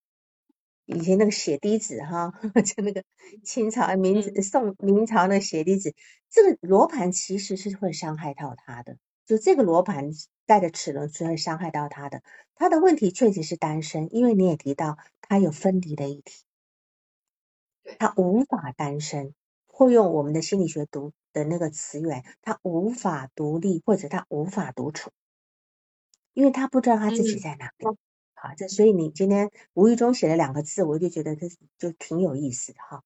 [0.85, 2.35] 以前那个血滴子哈，
[2.67, 3.05] 就那个
[3.45, 5.95] 清朝、明宋、明朝那血滴子，
[6.29, 8.97] 这个罗盘其实是会伤害到他的。
[9.25, 10.11] 就这个罗盘
[10.45, 12.21] 带的齿轮是会伤害到他的。
[12.57, 16.43] 他的问题确实是单身，因为你也提到他有分离的议题，
[17.99, 19.35] 他无法单身，
[19.73, 25.11] 会用我们的心理学读的那个词源，他无法独立或者他无法独处，
[26.35, 27.87] 因为他不知道他自己在哪里。
[28.35, 31.49] 好，这所以你今天无意中写了两个字，我就觉得这
[31.79, 33.03] 就挺有意思的哈。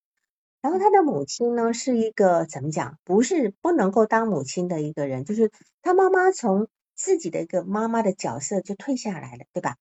[0.60, 2.98] 然后他的母亲呢，是一个怎么讲？
[3.04, 5.52] 不是不能够当母亲的一个人，就是
[5.82, 9.76] 他妈妈从自己的一个妈妈的角色就退下来了，对吧？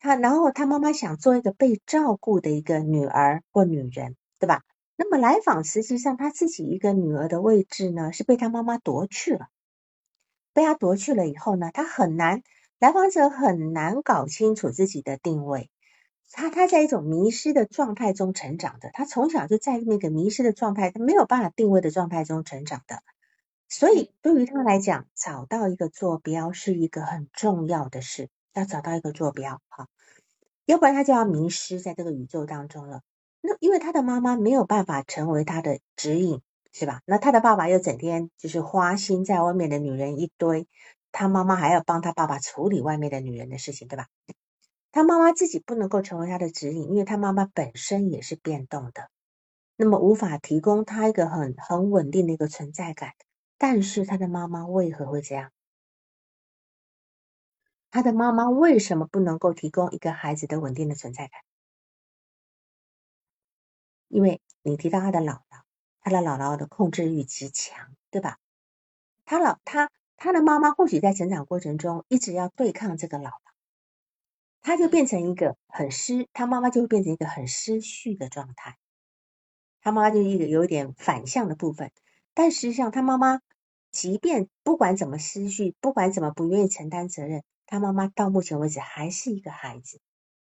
[0.00, 4.62] 他然后他妈妈想做一个被照顾的一个女儿或女人，对吧？
[5.02, 9.48] 那么来访实际上他自己一个女儿的位置呢，是被他妈妈夺去了。
[10.52, 12.42] 被他夺去了以后呢，他很难，
[12.78, 15.70] 来访者很难搞清楚自己的定位。
[16.30, 23.02] 他他在一种迷失的状态中成长的，他从小就在那个迷失的状态，他没有办法定位的状态中成长的。
[23.70, 29.88] 所以对于他来讲，找到一个坐标是一个很重要的事，要找到一个坐标，哈，
[30.66, 33.00] 要不然他就要迷失在这个宇宙当中了。
[33.40, 36.40] 那因为他的妈妈没有办法成为他的指引。
[36.72, 37.02] 是吧？
[37.04, 40.68] 那他的爸爸又整天就是花心在外面的女人一堆，
[41.10, 44.06] 他妈妈还要帮他爸爸处理外面的女人的事情，对吧？
[44.92, 49.10] 他妈妈自己不能够成为他的指引，因为他妈妈本身也是变动的，
[49.74, 53.14] 那么无法提供他一个很很稳定的一个存在感。
[53.58, 55.50] 但是他的妈妈为何会这样？
[57.90, 61.40] 他的妈妈为什么不能够提供一个孩子的稳定的存在感？
[64.10, 65.62] 因为你提到他的姥姥。
[66.02, 68.38] 他的姥姥的控制欲极强，对吧？
[69.26, 73.34] 他老他他的妈妈或许在成长过程中一直要对抗这个姥姥，
[74.62, 78.78] 他就变成一个很失，他妈妈就会变成一个很失序的状态。
[79.82, 81.92] 他妈妈就一个有点反向的部分，
[82.32, 83.42] 但实际上他妈妈
[83.90, 90.00] 即便不管怎么失序，不管怎么不愿意承担责任，他妈妈到目前为止还是一个孩子，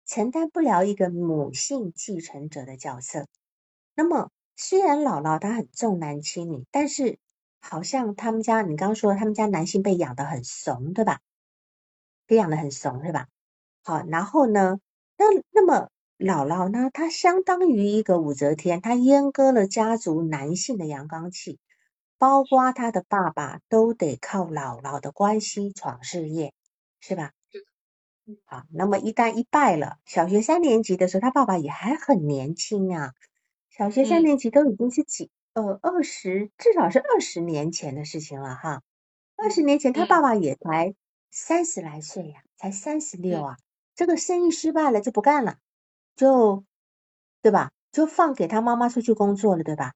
[0.06, 3.26] 承担不了一个母性继承者的角色。
[4.00, 4.32] 那么。
[4.62, 7.18] 虽然姥姥她很重男轻女，但是
[7.62, 11.20] 好像他们家，你刚刚说他们家男性被养的很怂，对吧？
[12.28, 13.28] 被养的很怂，对吧？
[13.86, 14.80] 好，然后呢，
[15.18, 21.58] 那那么姥姥呢，她相当于一个武则天，她阉割了家族男性的阳刚气，
[22.18, 26.54] 包括她的爸爸都得靠姥姥的关系闯事业，
[27.00, 27.32] 是吧？
[28.46, 33.14] 好，那么一旦一败了，小学三年级的时候，他爸爸也还很年轻啊。
[33.80, 38.82] 小学三年级都已经是几呃二十，至少是二十年前的事情了哈。
[39.38, 40.96] 二十年前他爸爸也才
[41.32, 43.56] 三十来岁呀，才三十六啊。
[43.96, 45.60] 这个生意失败了就不干了，
[46.18, 46.66] 就
[47.42, 47.72] 对吧？
[47.94, 49.94] 就放给他妈妈出去工作了，对吧？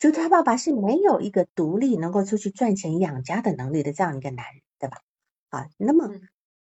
[0.00, 5.00] 就他爸爸是没有一个独立能够出去赚钱养家的能力的这样一个男人，对吧？
[5.50, 6.10] 啊，那么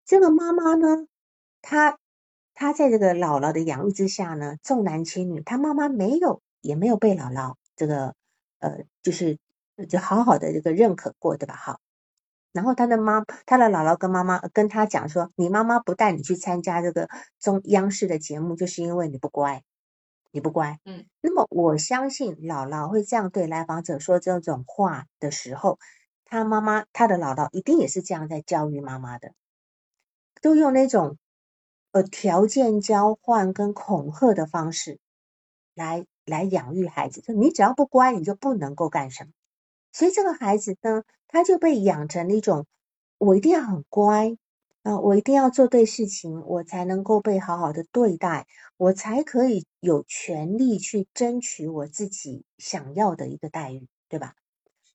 [0.04, 1.06] 这个妈妈呢，
[1.60, 2.00] 她。
[2.62, 5.40] 他在这个姥姥的养育之下呢，重男轻女。
[5.40, 8.14] 他妈妈没有，也没有被姥姥这个
[8.60, 9.36] 呃，就是
[9.88, 11.56] 就好好的这个认可过，对吧？
[11.56, 11.80] 好，
[12.52, 17.08] 然后他的妈，他的姥姥跟妈妈跟他讲说，你妈妈不带你去参加这个
[17.40, 19.64] 中央视的节目，就是因为你不乖，
[20.30, 20.78] 你不乖。
[20.84, 21.04] 嗯。
[21.20, 25.80] 那么我相信姥姥会这样对来访者说这种话的时候，
[26.24, 29.32] 他妈妈他的姥姥一定也是这样在教育妈妈的，
[30.40, 31.16] 都用那种。
[31.92, 34.98] 呃，条件交换跟恐吓的方式
[35.74, 39.30] 来来养育孩子，就你只要不乖，你就不能够干什么。
[39.92, 42.66] 所以这个孩子呢，他就被养成了一种，
[43.18, 44.36] 我一定要很乖
[44.82, 48.46] 啊，我一定要做对事情，我才能够被好好的对待，
[48.78, 54.34] 我才可以有权利去争取我自己想要的一个待遇，对吧？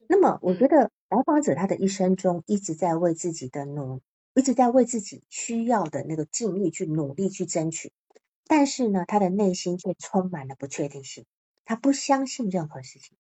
[0.09, 4.01] 那么，我觉得来访者他的一生中一直在为自己的努。
[4.37, 7.91] 一直在为自己需要的那个尽力去努力去争取，
[8.45, 11.25] 但是呢，他的内心却充满了不确定性。
[11.65, 13.17] 他不相信任何事情，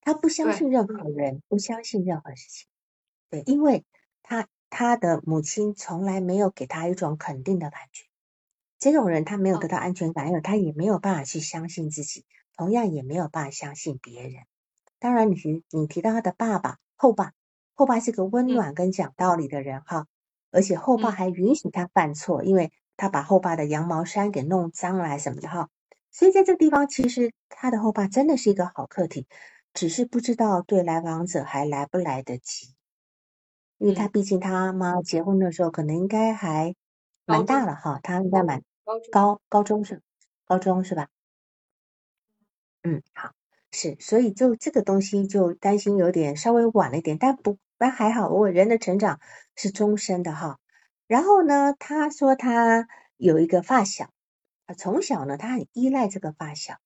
[0.00, 2.66] 他不相信任何人，不相信任何事情。
[3.28, 3.84] 对，因为
[4.22, 8.06] 他他的母亲从来没有给他一种肯定的感觉。
[8.78, 12.24] 这种人他没有得到安全感，因为他也没有办法去相信自己，
[12.56, 14.44] 同样也没有办法相信别人。
[14.98, 17.34] 当然，你提你提到他的爸爸后爸，
[17.74, 20.06] 后爸是个温暖跟讲道理的人哈。
[20.50, 25.68] 而且后爸还允许他犯错，因为他把后爸的羊毛衫给弄脏了什么的哈。
[26.10, 29.26] 所以在这个地方，其实他的后爸真的是一个好客体，
[29.74, 32.74] 只是不知道对来访者还来不来得及。
[33.76, 36.74] 因为他毕竟他妈结婚的时候可能应该还
[37.26, 38.62] 蛮大了哈，他应该蛮
[39.12, 40.02] 高高中是
[40.46, 41.08] 高中是吧？
[42.82, 43.32] 嗯，好
[43.70, 47.58] 是，所以就这个东西就担心有点稍微晚了一点，但不。
[47.78, 49.20] 那还好，我人的成长
[49.54, 50.58] 是终身的哈。
[51.06, 54.10] 然后呢，他说他有一个发小，
[54.66, 56.76] 啊从小呢他很依赖这个发小。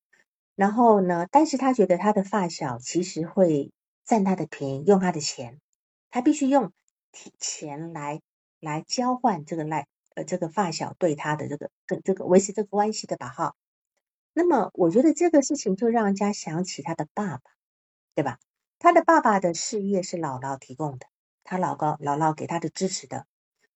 [0.55, 3.73] 然后呢，但是他觉得他的发小其实会
[4.05, 5.59] 占他的便宜，用他的钱，
[6.11, 6.73] 他必须用
[7.39, 8.21] 钱来
[8.61, 13.55] 来交换这个来呃这个发小对他的这个跟这个维持这个关系的吧哈。
[14.35, 17.43] 那么我觉得这个事情就让人家想起他的爸爸，
[18.15, 18.39] 对吧？
[18.83, 21.07] 他的爸爸的事业是姥姥提供的，
[21.45, 23.27] 他姥姥姥姥给他的支持的，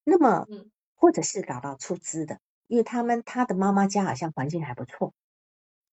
[0.02, 0.48] 那么
[0.96, 5.14] 或者是姥姥出资的，因为他们他的妈妈家好像环境还不错，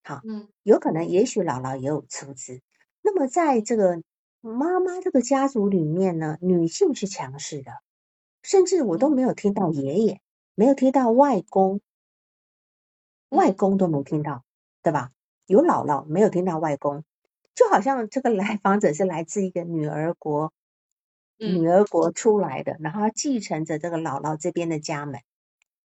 [0.03, 2.63] 好，嗯，有可能也许姥姥也有出资。
[3.03, 4.01] 那么在这个
[4.41, 7.71] 妈妈这个家族里面呢，女性是强势的，
[8.41, 10.21] 甚至我都没有听到爷爷，
[10.55, 11.81] 没有听到外公，
[13.29, 14.43] 外公都没听到，
[14.81, 15.11] 对吧？
[15.45, 17.03] 有姥姥，没有听到外公，
[17.55, 20.51] 就好像这个来访者是来自一个女儿国，
[21.37, 25.21] 女儿国出来的，然后继承着这个姥姥这边的家门，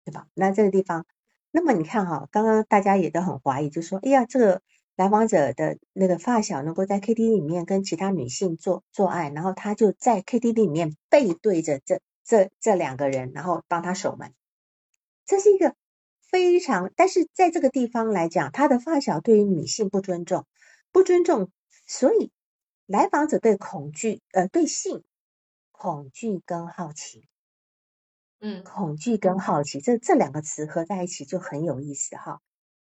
[0.06, 0.28] 对吧？
[0.34, 1.06] 那这个地方，
[1.52, 4.62] 那么你看哈，刚刚大家也都很怀疑，就说，哎呀，这个。
[4.98, 14.32] 来访者的那个发小能够在 KTV 里面跟其他女性做做爱，然后他就在 KTV 里面背对着这这这两个人，然后帮他守门。
[15.26, 15.76] 这是一个
[16.22, 20.46] 非常，但是在这个地方来讲，他的发小对于女性不尊重，
[20.96, 21.52] 不尊重，
[21.86, 22.32] 所以
[22.86, 25.04] 来访者对恐惧，呃，对性
[25.74, 27.28] 恐惧跟好奇，
[28.40, 32.40] 嗯，恐惧跟好奇这这两个词合在一起就很有意思哈。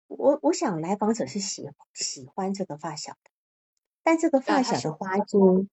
[0.07, 3.31] 我我想来访者是喜喜欢这个发小的，
[4.05, 4.93] 但这个发小的。
[4.93, 5.69] 花心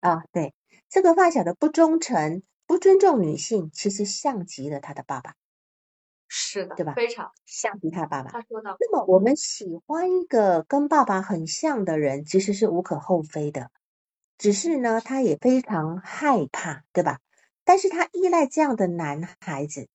[0.00, 0.54] 啊，对
[0.88, 5.36] 这个发小的不忠诚、不尊重女性，其实像极了他的爸爸，
[6.28, 6.92] 是的，对吧？
[6.94, 8.30] 非常像极他爸爸。
[8.30, 8.76] 他说的。
[8.78, 13.70] 那么我们喜欢一个跟爸爸很像的人，其实是无可厚非的，
[14.36, 17.18] 只是呢，他也非常害怕，对吧？
[17.64, 19.88] 但是他依赖这样的男孩子。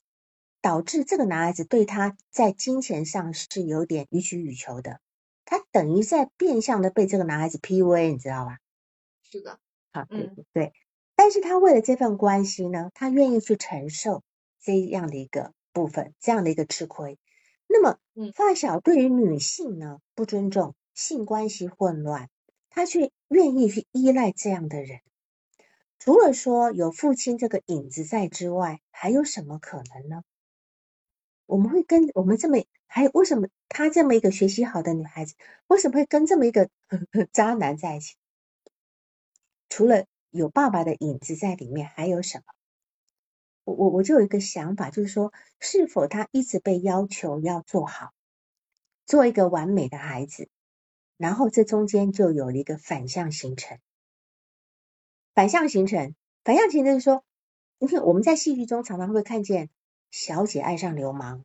[0.62, 5.02] 导致这个男孩子对他在金钱上是有点予取予求的，
[5.44, 8.60] 他等于在变相的被这个男孩子 PUA，你知道吧？
[9.24, 9.60] 是的，
[9.92, 10.72] 好，对对。
[11.18, 14.24] 但是他为了这份关系呢，他愿意去承受
[14.62, 17.20] 这样的一个部分，这样的一个吃亏。
[17.68, 17.98] 那么，
[18.36, 22.30] 发小对于女性呢不尊重，性关系混乱，
[22.70, 25.02] 他却愿意去依赖这样的人。
[25.98, 30.24] 除了说有父亲这个影子在之外，还有什么可能呢？
[31.46, 35.34] 我们会跟我们这么还有为什么她这么一个学习好的女孩子，
[35.68, 36.70] 为什么会跟这么一个
[37.34, 38.16] 渣男在一起？
[39.70, 42.44] 除了有爸爸的影子在里面，还有什么？
[43.64, 48.12] 我我我就有一个想法，就是说，是否他一直被要求要做好，
[49.06, 50.50] 做一个完美的孩子，
[51.18, 53.80] 然后这中间就有了一个反向形成。
[55.34, 57.24] 反向形成，反向形成是说，
[57.80, 59.70] 你看我们在戏剧中常常会看见。
[60.16, 61.44] 小姐爱上流氓，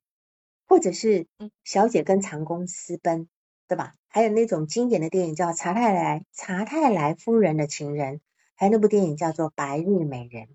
[0.66, 1.26] 或者是
[1.64, 3.26] 小姐跟长工私奔，
[3.66, 3.94] 对吧？
[4.08, 8.16] 还有那种经典的电影叫《查太莱查太莱夫人的情人》，
[8.56, 10.48] 还有那部电影叫做《白日美人》。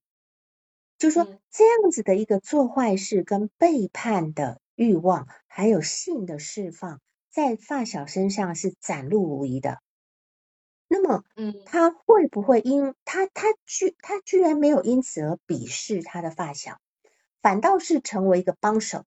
[1.03, 9.81] 就说这样子的一个做坏事跟背叛的欲望，还有性的释放，在发小身上是展露无遗的。
[10.87, 16.79] 那么，嗯，他会不会因他他居他居然没有因此而鄙视他的发小？
[17.41, 19.03] 反倒是成为一个帮手，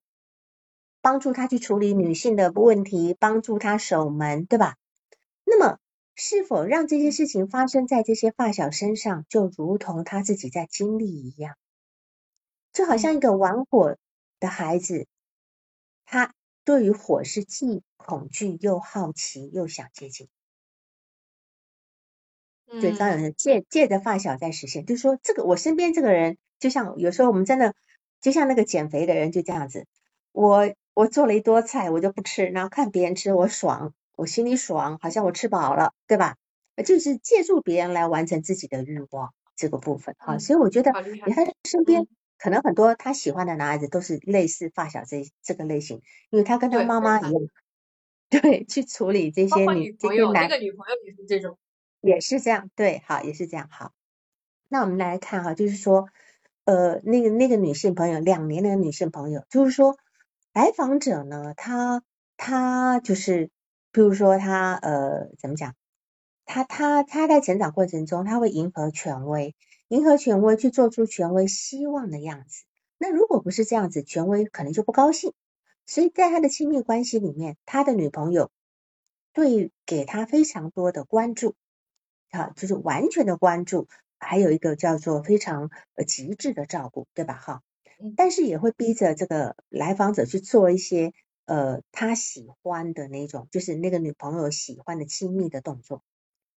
[1.01, 4.75] 帮助他去处理女性的问题，帮助他守门，对吧？
[5.43, 5.79] 那么，
[6.13, 11.55] 是否让这些事情发生在这些发小身上，就如同他自己在经历一样？
[12.77, 13.97] 就好像一个玩火
[14.39, 15.07] 的孩子，
[16.05, 20.27] 他对于火是既恐惧又好奇又想接近。
[22.79, 27.73] 对，当然借借着发小在实现，就是说，这个我身边这个人，就像有时候我们真的。
[28.21, 29.85] 就像那个减肥的人就这样子，
[30.31, 36.35] 我我做了一桌菜，我就不吃，然后看别人吃，我爽，我心里爽，好像我吃饱了，对吧？
[36.83, 40.91] 就是借助别人来完成自己的欲望这个部分啊，所以我觉得
[41.27, 42.07] 你看身边
[42.37, 47.33] 可能很多他喜欢的男孩子都是类似发小这这个类型，因为他跟他妈妈一样，
[48.29, 51.57] 对，去处理这些女这些男，那个女朋友也是这种，
[52.01, 53.93] 也是这样，对，好，也是这样，好，
[54.67, 56.09] 那我们来看哈，就是说。
[56.69, 59.97] 呃，那个那个女性朋友，两年的女性朋友，就是说，
[60.51, 62.03] 来访者呢，他
[62.35, 63.51] 他就是，
[63.93, 65.75] 比如说他呃，怎么讲？
[66.43, 69.55] 他他他在成长过程中，他会迎合权威，
[69.89, 72.63] 迎合权威去做出权威希望的样子。
[72.97, 75.33] 那如果不是这样子，权威可能就不高兴。
[75.85, 78.51] 所以在他的亲密关系里面，他的女朋友
[79.33, 81.55] 对给他非常多的关注，
[82.31, 83.87] 啊，就是完全的关注。
[84.19, 87.35] 还有一个叫做非常呃极致的照顾，对吧？
[87.35, 87.61] 哈，
[88.17, 91.13] 但是也会逼着这个来访者去做一些
[91.45, 96.03] 呃他喜欢的那种，就是那个女朋友喜欢的亲密的动作。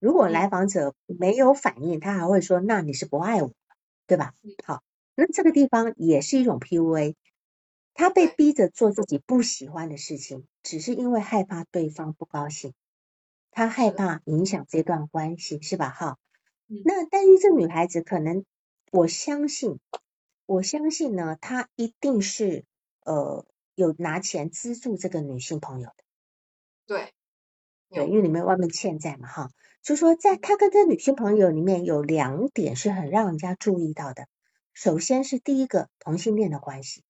[0.00, 3.52] 如果来访者没有反应，他还会说：“那你是不爱我，
[4.08, 4.34] 对吧？”
[4.66, 4.82] 好，
[5.14, 7.14] 那这个地方也是一种 PUA。
[7.92, 12.72] 他被逼着做自己不喜欢的事情，只是因为害怕对方不高兴，
[13.50, 15.90] 他害怕影响这段关系，是吧？
[15.90, 16.18] 哈，
[16.84, 18.44] 那但是这女孩子可能，
[18.90, 19.80] 我相信，
[20.46, 22.64] 我相信呢，她一定是
[23.04, 23.44] 呃
[23.74, 26.04] 有拿钱资助这个女性朋友的，
[26.86, 27.12] 对，
[27.92, 29.50] 对，因为里面外面欠债嘛，哈。
[29.82, 34.26] 就说，在他跟这女性朋友里面有两点是很让人家注意到的。
[34.74, 37.02] 首先是第一个同性恋的关系，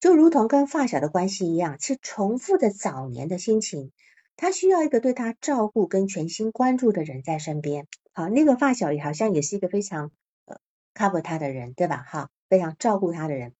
[0.00, 3.90] 就如同跟发小的关系一样，是重复的早年的心情。
[4.36, 7.86] 他需要一个对他照顾跟全心关注的人在身边。
[8.12, 10.10] 好，那个发小也好像也是一个非常
[10.44, 10.56] 呃
[10.94, 12.04] cover 他的人，对吧？
[12.06, 13.54] 哈，非常照顾他的人。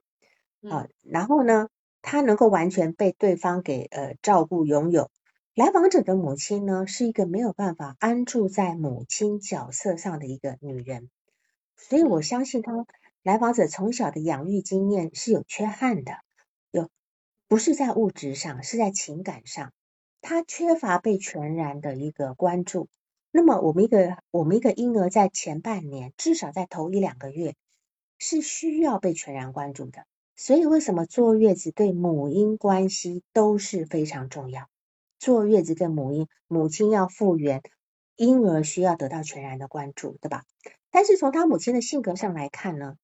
[0.69, 1.69] 好，然后呢，
[2.03, 5.11] 他能够完全被对方给呃照顾拥有。
[5.55, 11.11] 来访者的母亲呢，是一个没有办法安住在母亲角色上的一个女人，
[11.77, 12.73] 所以我相信她
[13.23, 16.17] 来访者从小的养育经验是有缺憾的，
[16.73, 16.91] 有
[17.47, 19.73] 不是在物质上，是在情感上，
[20.21, 22.89] 她缺乏被全然的一个关注。
[23.31, 27.55] 那么我们一个我们一个婴儿在前半年，至少在头一两个月，
[28.19, 30.05] 是需要被全然关注的。
[30.35, 34.69] 所以为什么坐月子对母婴关系都是非常重要？
[35.25, 37.63] 坐月子跟母婴，母亲要复原，
[38.15, 40.45] 婴儿需要得到全然的关注，对吧？
[40.91, 42.99] 但是从他母亲的性格上来看呢，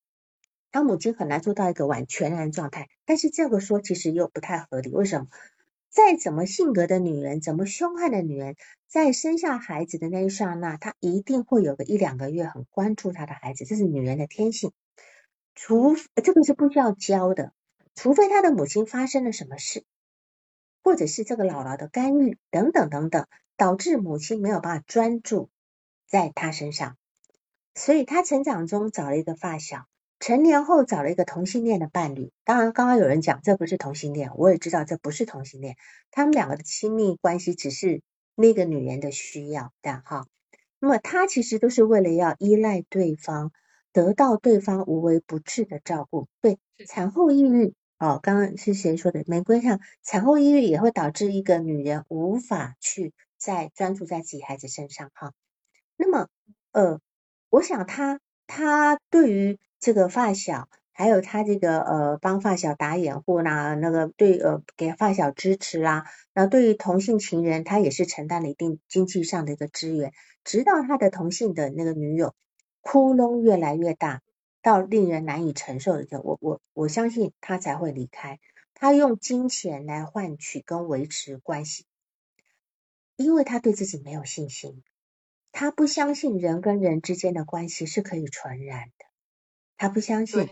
[0.71, 2.91] 他母亲很难做到一个完全然状态。
[3.07, 5.29] 但是这个说其实又不太合理，为什么？
[5.89, 8.55] 再怎么性格的女人，怎么凶悍的女人，
[8.87, 14.73] 在生下孩子的那一刹那，她一定会有个一两个月很关注她的孩子，这是女人的天性。
[15.55, 17.55] 除这个是不需要教的，
[17.95, 19.85] 除非她的母亲发生了什么事。
[20.83, 23.27] 或者是这个姥姥的干预等等等等，
[23.57, 25.51] 导致母亲没有办法专注
[26.09, 26.97] 在他身上，
[27.75, 29.87] 所以他成长中找了一个发小，
[30.19, 32.33] 成年后找了一个同性恋的伴侣。
[32.45, 35.77] 当然，刚刚有人讲这不是同性恋，我也知道这不是同性恋，
[36.11, 38.03] 他们两个的亲密关系只是
[38.35, 40.27] 那个女人的需要的哈。
[40.79, 43.53] 那么他其实都是为了要依赖对方，
[43.93, 46.27] 得到对方无微不至的照顾。
[46.41, 46.59] 对，
[46.89, 47.75] 产后抑郁。
[48.01, 49.23] 哦，刚刚是谁说的？
[49.27, 55.35] 玫瑰上产后抑郁也会导致一个女人无法去再专注在自己孩子身上哈。
[55.99, 56.29] 那么，
[56.73, 56.99] 呃，
[57.51, 72.35] 我想他他对于这个发小，还有他这个呃帮发小打掩护啦，那个对呃给发小支持啦，那对于同性情人，他也是承担了一定经济上的一个支援，直到他的同性的那个女友
[72.81, 74.23] 窟窿越来越大。
[74.63, 78.39] 到令人难以承受的时候，我我我相信他才会离开。
[78.75, 81.85] 他用金钱来换取跟维持关系，
[83.17, 84.83] 因为他对自己没有信心，
[85.53, 89.05] 他不相信人跟人之间的关系是可以传染的，
[89.77, 90.49] 他不相信，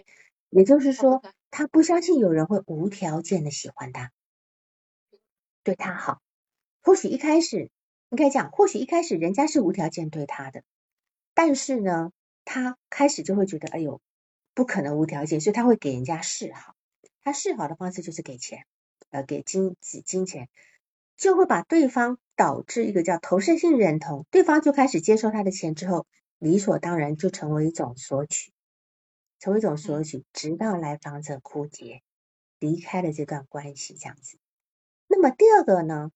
[0.51, 4.13] 也就是说，他不相信有人会无条件的喜欢他，
[5.63, 6.21] 对他好。
[6.83, 7.71] 或许一开始
[8.11, 10.65] 应该讲，或许一开始人家是无条件对他的，
[11.33, 12.13] 但是呢？
[12.51, 14.01] 他开始就会觉得，哎呦，
[14.55, 16.75] 不可能无条件，所以他会给人家示好。
[17.23, 18.65] 他示好的方式就是给钱，
[19.11, 20.49] 呃，给金金金钱，
[21.19, 26.07] 就会把对方导致一个叫投射性认同，对方就开始接受他的钱之后，
[26.39, 28.51] 理所当然就成为一种索取，
[29.41, 32.01] 成为一种索取，直到来访者枯竭，
[32.59, 34.39] 离开了这段关系这样子。
[35.07, 36.11] 那么第二个呢，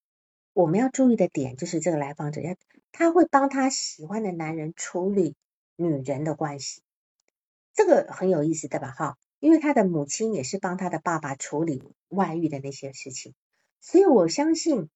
[0.55, 2.57] 我们要注意的点就是这个来访者要，
[2.91, 5.37] 他会帮他喜欢的男人处理。
[5.77, 6.83] 女人的关系，
[7.75, 8.91] 这个很有意思，对吧？
[8.91, 13.35] 哈，因为他的母亲也是帮他的爸爸处理外遇的那些事情，
[13.81, 14.89] 所以我相信，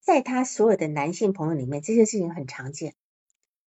[0.00, 2.94] 在他所有的男性朋友里面，这些事情很常见。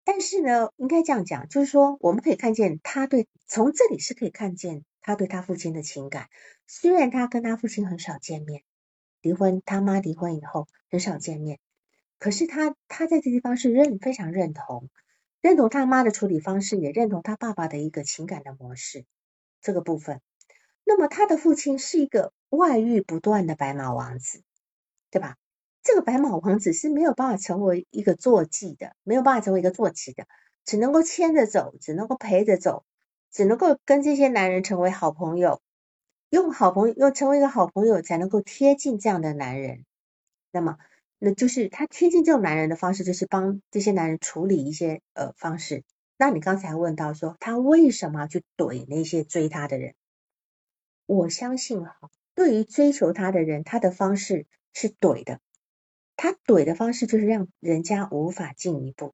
[0.06, 6.30] 但是呢，应该这样讲，就是说，我们可以看见他对从这里是可以看见他对他父亲的情感。
[6.68, 8.64] 虽然他跟他父亲很少见面，
[9.22, 11.60] 离婚，他妈离婚以后很少见面，
[12.20, 14.90] 可是他他在这地方是认非常认同。
[15.44, 19.04] 认同他妈的处理方式，也认同他爸爸的一个情感的模式，
[19.62, 20.22] 这个部分。
[20.86, 24.42] 那么他的父亲是一个外遇不断的白马王子，
[25.12, 25.36] 对吧？
[25.84, 30.28] 这个白马王子是没有办法成为一个坐骑的，没有办法成为一个坐骑的，
[30.64, 32.86] 只能够牵着走，只能够陪着走，
[33.30, 35.62] 只能够跟这些男人成为好朋友，
[36.30, 39.84] 用好朋友，用成为一个好朋友，才能够贴近这样的男人。
[40.52, 40.78] 那么。
[41.26, 45.86] 那就是他贴近这种男人的方式，就是帮这些男人处理一些呃方式。
[46.18, 49.96] 那你刚才问到说，他为什么去怼那些追他的人？
[51.06, 55.40] 我相信哈，对于追求他的人，他的方式是怼的。
[56.18, 59.14] 他怼的方式就是让人家无法进一步。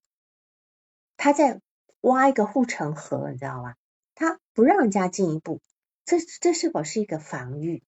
[1.15, 1.61] 他在
[2.01, 3.75] 挖一个护城河，你知道吗？
[4.15, 5.61] 他不让人家进一步，
[6.05, 7.83] 这这是否是一个防御？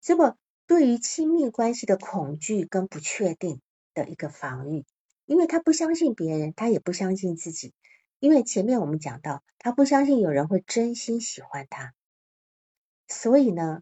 [0.00, 0.38] 这么
[0.68, 3.60] 对于亲密关系的恐惧跟不确定
[3.94, 4.84] 的一个防御，
[5.24, 7.72] 因为他不相信别人，他也不相信自己，
[8.20, 11.94] 因为前面我们讲到，他不相信有人会真心喜欢他，
[13.08, 13.80] 所以呢，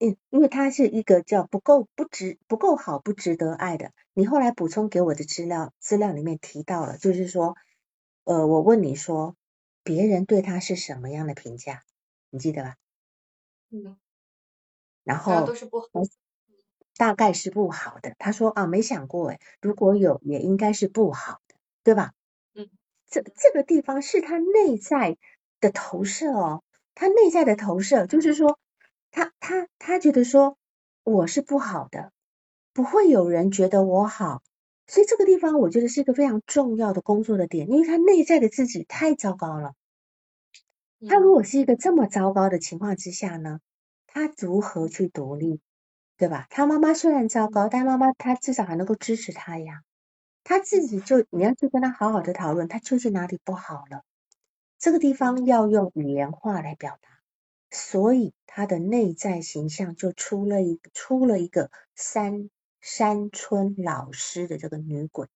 [0.00, 3.92] 嗯，因为他是一个叫不够不值不够好不值得爱的。
[4.12, 7.54] 你后来补充给我的资料资料里面提到了，就是说，
[8.24, 9.36] 呃，我问你说，
[9.84, 11.84] 别人对他是什么样的评价？
[12.30, 12.74] 你记得吧？
[13.70, 13.96] 嗯，
[15.04, 15.86] 然后都是不好，
[16.96, 18.14] 大概是不好的。
[18.18, 22.12] 他说啊，没想过诶，如果有也应该是不好的，对吧？
[22.54, 22.68] 嗯，
[23.08, 25.16] 这这个地方是他内在
[25.60, 26.62] 的投射哦，
[26.94, 28.58] 他内在的投射就是说，
[29.10, 30.56] 他他他觉得说
[31.04, 32.12] 我是不好的，
[32.72, 34.42] 不会有人觉得我好，
[34.86, 39.74] 所以这个地方我觉得是一个非常重要的工作的点，因为他内在的自己太糟糕了。
[41.06, 43.60] 他如果是一个这么糟糕的情况之下呢，
[44.06, 45.60] 他如何去独立，
[46.16, 46.46] 对吧？
[46.50, 49.82] 他妈妈虽然糟糕，但妈妈他至少还能够支持他呀。
[50.44, 54.04] 他自己就你要去跟他好好的讨论，他究竟哪里不好了？
[54.78, 57.08] 这个地方要用语言化来表达，
[57.70, 62.50] 所以他的内在形象就出了一出了一个山
[62.82, 65.26] 山村老师的这个女鬼。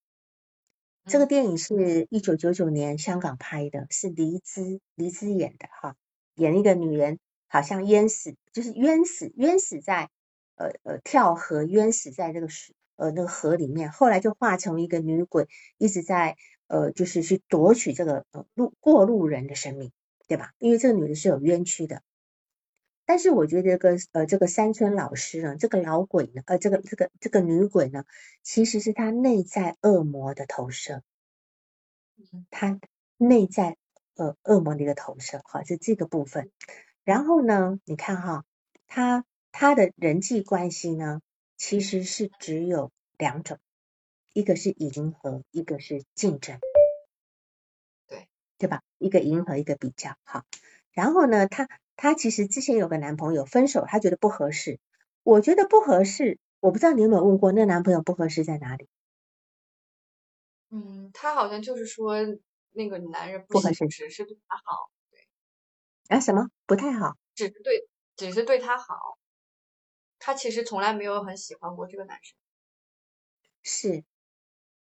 [1.07, 5.97] 这个电影是一九九九年香港拍的，是黎姿黎姿演的哈，
[6.35, 7.19] 演一个女人
[7.49, 10.11] 好像淹死，就是冤死冤死在
[10.59, 15.49] 呃呃跳河冤死在这个水呃那个河里面，后来就化成一个女鬼，
[15.79, 16.37] 一直在
[16.67, 19.93] 呃就是去夺取这个呃路过路人的生命，
[20.27, 20.53] 对吧？
[20.59, 22.03] 因为这个女的是有冤屈的。
[23.07, 28.05] 但是我觉得这个呃这个山村老师呢，这个老鬼呢，呃这个这个这个女鬼呢，
[28.43, 31.03] 其实是她内在恶魔的投射，
[32.51, 32.79] 她
[33.17, 33.79] 内在
[34.17, 36.51] 呃恶魔的一个投射，好，是这个部分。
[37.03, 38.45] 然后呢，你看哈，
[38.87, 41.21] 他他的人际关系呢，
[41.57, 43.59] 其实是只有两种，
[44.33, 46.59] 一个是迎合，一个是竞争，
[48.07, 48.29] 对
[48.59, 48.83] 对吧？
[48.99, 50.45] 一个迎合，一个比较好。
[50.93, 51.69] 然后呢，他。
[52.01, 54.79] 她其实之前有个男朋友分手，她觉得不合适。
[55.25, 58.87] 我觉得不合适，我不知道你有没有问过那男朋友不合适在哪里？
[60.71, 62.15] 嗯，他好像就是说
[62.71, 66.17] 那个男人不合适，只是对他好，对。
[66.17, 66.21] 啊？
[66.21, 66.49] 什么？
[66.67, 67.17] 不太好？
[67.35, 69.18] 只是对，只是对他好。
[70.29, 72.37] 他其实从来没有很喜欢过这个男生。
[73.63, 74.05] 是，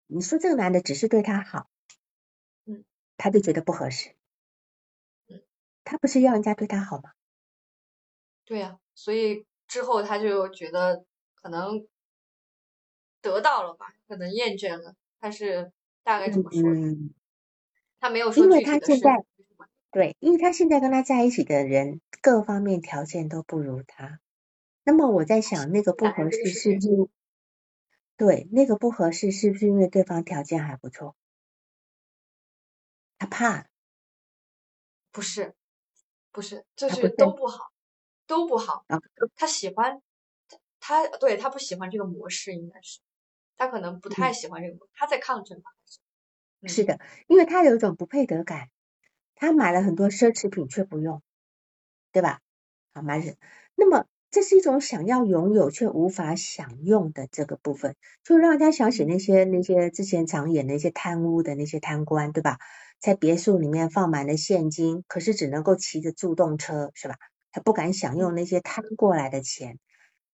[0.09, 1.71] 你说这个男的只是对他好，
[2.65, 2.85] 嗯，
[3.17, 4.17] 他就觉得不合适。
[5.85, 7.13] 他不是要人家对他好吗？
[8.45, 11.05] 对呀，所以之后他就觉得
[11.37, 11.87] 可能
[13.21, 15.71] 得到了吧，可能厌倦了，但是
[16.03, 16.61] 大概这么说。
[18.01, 19.25] 他没有说因为他现在
[19.93, 24.19] 对，因为他现在跟他在一起的人各方面条件都不如他。
[24.89, 27.11] 那么我在想，那个不合适是不是？
[28.17, 31.17] 对，那个不合适是不是因为对方条件还不错？
[33.19, 33.67] 他怕？
[35.13, 35.55] 不是。
[36.31, 37.73] 不是，就是都不好，
[38.29, 38.85] 都不好。
[39.35, 40.01] 他喜欢
[40.79, 43.01] 他，对他不喜欢这个模式，应该是
[43.57, 45.71] 他可能不太喜欢这个，他在抗争吧？
[46.69, 48.69] 是的，因为他有一种不配得感，
[49.35, 51.23] 他买了很多奢侈品却不用，
[52.13, 52.41] 对吧？
[52.95, 53.37] 好，买人。
[53.75, 54.07] 那么
[54.37, 62.59] 这是一种想要拥有却无法享用的这个部分，就让他想起那些那些之前常演的一些贪污的那些贪官，对吧？
[63.01, 67.15] 在别墅里面放满了现金，可是只能够骑着助动车，是吧？
[67.51, 69.79] 他不敢享用那些贪过来的钱。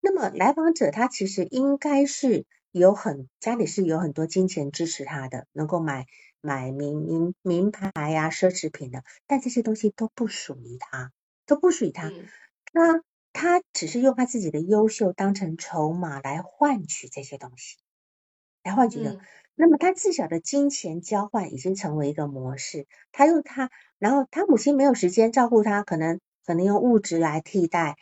[0.00, 6.06] 那么来访者他其实应该是有很家里是有很多金钱支持他的，能够买
[6.40, 11.12] 买名名名牌呀、奢侈品的，但这些东西都不属于他，
[11.46, 12.10] 都不属于他。
[12.72, 17.76] 他他只是用他自己的优秀当成筹码来换取这些东西，
[18.64, 19.16] 来换取的。
[19.56, 27.96] 那么他自小的金钱交换已经成为一个模式，他用他，然后他母亲没有时间照顾他，可能可能用物质来替代，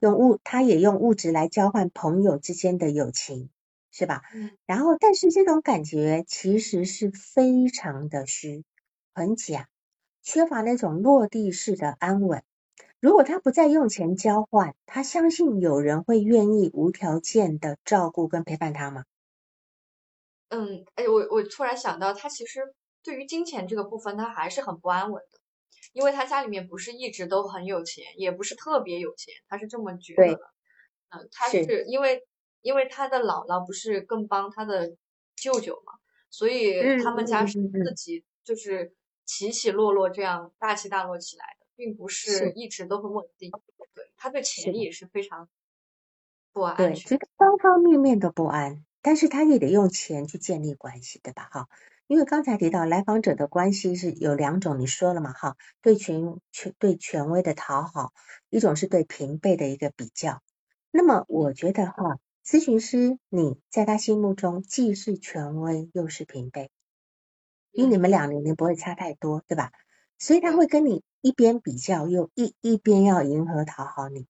[0.00, 3.50] 用物，他也用物质来交换朋友之间的友情，
[3.92, 4.22] 是吧？
[4.34, 4.50] 嗯。
[4.66, 8.64] 然后，但是这种感觉其实是非常的虚，
[9.14, 9.68] 很假，
[10.22, 12.42] 缺乏那种落地式的安稳。
[13.00, 19.04] 如果他不再用钱交换，他相信有人会愿意无条件的照顾跟陪伴他吗？
[20.50, 25.38] 嗯，哎，我我突然想到，他其实对于金钱这个部分，他还是很不安稳的，
[25.94, 30.52] 因为他家里面不是一直都很有钱，也不是特别有钱，他是这么觉得的。
[31.08, 32.22] 嗯，他是因为
[32.60, 34.94] 因为他的姥姥不是更帮他的
[35.36, 35.94] 舅舅嘛，
[36.28, 38.94] 所以他们家是自己就是
[39.24, 43.50] 起起落落这样大起大落起来的，并不是一直都很稳定。
[43.94, 45.48] 对，他对钱也是非常
[46.52, 51.48] 不安对，全，觉得方方面面都不安，但是他也得用钱去建立关系，对吧？
[51.50, 51.68] 哈，
[52.06, 55.32] 因为刚才提到来访者的关系是有两种，你说了嘛？
[55.32, 58.12] 哈，对权权对权威的讨好，
[58.50, 60.42] 一种是对平辈的一个比较。
[60.90, 66.70] 那么我觉得哈，咨询师你在他心目中既是权威又是平辈，
[67.72, 69.72] 因为你们两年龄不会差太多，对吧？
[70.18, 74.26] 所以他会跟你一边比较，又一一边要迎合讨好你，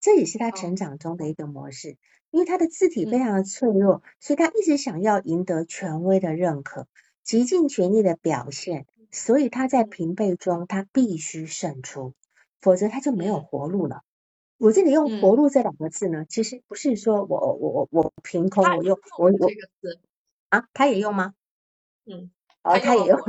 [0.00, 1.96] 这也是他成长中的一个模式。
[2.30, 6.88] 因为他的字体非常的脆弱，所以他一直想要赢得权威的认可，
[7.22, 8.86] 极尽全力的表现。
[9.12, 12.12] 所以他在平辈中，他必须胜出，
[12.60, 14.02] 否则他就没有活路了。
[14.58, 20.00] 我这里用“活路”这两个字呢，其实不是说我我我我凭空我用我我这个字
[20.48, 21.34] 啊，他也用吗？
[22.04, 22.32] 嗯，
[22.64, 23.20] 哦，他也用。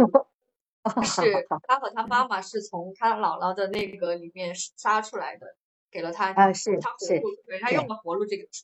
[1.03, 5.55] 是他和他妈妈是从他姥姥的那个里面杀出来的，
[5.91, 8.63] 给了他啊，是是，对他用了“活路”这个词。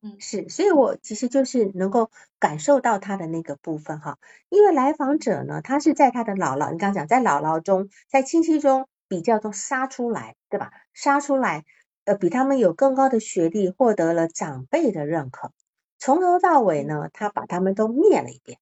[0.00, 10.72] 嗯，是，所以我其实就是能够感受到他的那个部分哈，因为来访者呢，他是在他的姥姥，你刚刚讲在姥姥中，在亲戚中比较中杀出来，对吧？
[10.94, 11.64] 杀出来。
[12.04, 15.52] 呃，比他们有更高的学历，获得了长辈的认可。
[16.00, 18.58] 从头到尾呢，他把他们都灭了一遍，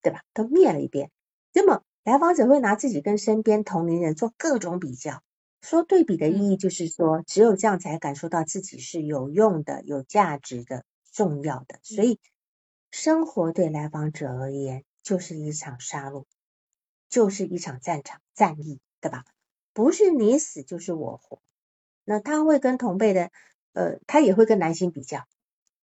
[0.00, 0.22] 对吧？
[0.32, 1.10] 都灭了一遍。
[1.52, 5.22] 那么来访者会拿自己跟身边同龄人做各种比较，
[5.60, 11.78] 说对比的意义就是说，只有这样才感受到自己是有用的、有价值的、重要的。
[11.82, 12.18] 所以，
[12.90, 16.24] 生活对来访者而言就是一场杀戮，
[17.10, 19.26] 就是一场战场战役，对吧？
[19.74, 21.42] 不是你死就是我活。
[22.06, 23.30] 那他会跟同辈的，
[23.74, 25.26] 呃，他也会跟男性比较，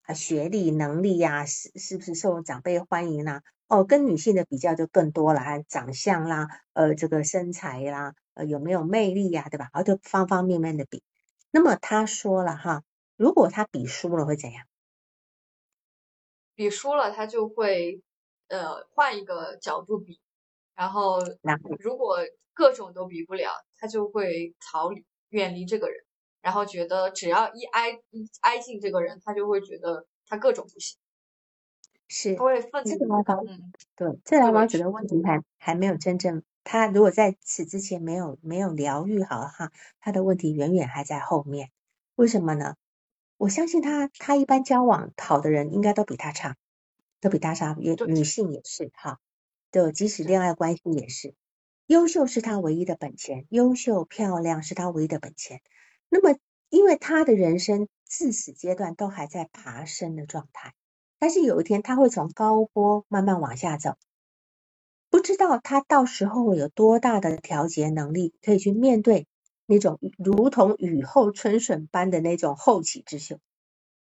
[0.04, 3.42] 啊，学历、能力呀，是是不是受长辈欢迎啦？
[3.68, 9.70] 哦，跟女性的比较就更多了，还长相啦，呃，这个身材啦，呃，有没有魅力呀，对吧？
[9.72, 11.02] 啊，就方方面面的比。
[11.50, 12.82] 那么他说了哈，
[13.16, 14.66] 如果他比输了会怎样？
[16.54, 18.02] 比输了，他就会
[18.48, 20.20] 呃换一个角度比，
[20.74, 21.18] 然后
[21.80, 22.18] 如果
[22.52, 26.04] 各种都比不了，他就会逃离远离这个人。
[26.42, 30.98] 然后觉得只要一挨一挨近这个人，他就会觉得他各种不行，
[32.16, 32.36] 是
[32.84, 33.44] 这个来访，
[33.96, 41.70] 对，这来访者的问题还还没有真正，他如果在此之前没有没有疗愈好哈，他的问题远远还在后面。
[42.14, 42.76] 为什么呢？
[43.36, 46.56] 我相信他他一般交往好的人应该都比他差，
[47.20, 49.18] 都比他差，也女性也是哈，
[49.72, 51.34] 对，即使恋爱关系也是，
[51.86, 55.60] 优秀是他唯一的本钱，优秀漂亮是他唯一的本钱。
[56.08, 56.38] 那么，
[56.68, 60.74] 因为他的人生自此阶段都还在爬升的状态，
[61.18, 63.96] 但是有一天他会从高坡慢慢往下走，
[65.10, 69.26] 不知道他到时候有多大的调节能力，可以去面对
[69.66, 73.38] 那种如同雨后春笋般的那种后起之秀，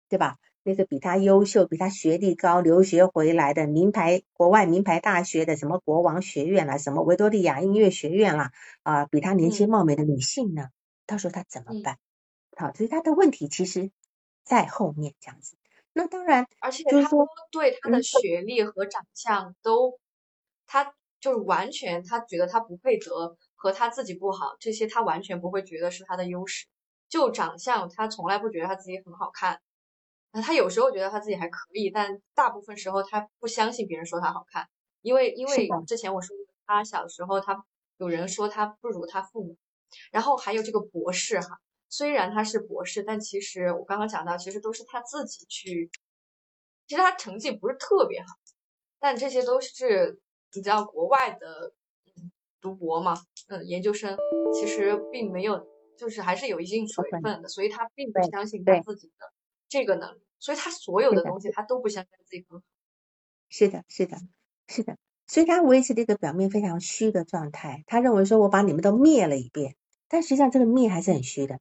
[0.09, 0.37] 对吧？
[0.65, 8.53] 那个比他优秀、比他学历高、留学回来的名牌国外名牌大学的什么国王学院啦，什么维多利亚音乐学院啦，
[8.83, 10.69] 啊，比他年轻貌美的女性呢？
[11.07, 11.97] 到时候他怎么办？
[12.55, 13.91] 好，所以他的问题其实
[14.45, 15.57] 在后面这样子。
[15.95, 19.99] 那当然，而且他说对他的学历和长相都，
[20.67, 26.67] 他就是完全他觉得他不配得和他自己不好，这些他完全不会觉得是他的优势。
[27.09, 29.61] 就长相，他从来不觉得他自己很好看。
[30.33, 34.67] 那他有时候觉得他自己还可以，但大部分时候他不相信别人说他好看，
[35.03, 36.37] 因为因为之前我说
[36.67, 37.65] 他小时候他
[37.97, 39.57] 有人说他不如他父母。
[40.13, 41.59] 然后还有这个博士哈，
[41.89, 45.91] 虽然他是博士，但其实我刚刚讲到，其实都是他自己去，
[46.87, 48.27] 其实他成绩不是特别好，
[48.99, 50.21] 但这些都是
[50.53, 51.73] 你知道国外的
[52.61, 53.15] 读博嘛，
[53.49, 54.17] 嗯，研究生
[54.53, 55.67] 其实并没有，
[55.97, 59.33] 就是还是有一定水分的，所以他并不相信他自己的
[59.69, 62.65] 这个能力，所以他所有的东西他都不相信自己很好。
[63.49, 64.19] 是的，是的，
[64.67, 64.97] 是的。
[65.27, 69.77] 所以他维持这个表面非常虚的状态，他认为说我把你们都灭了一遍，
[70.09, 71.61] 但实际上这个灭还是很虚的，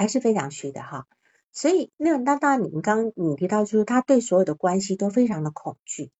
[0.00, 1.06] 还是非常虚的哈。
[1.52, 6.10] 所以那那当然，你们刚你提到就是他对所有的关系都非常的恐惧，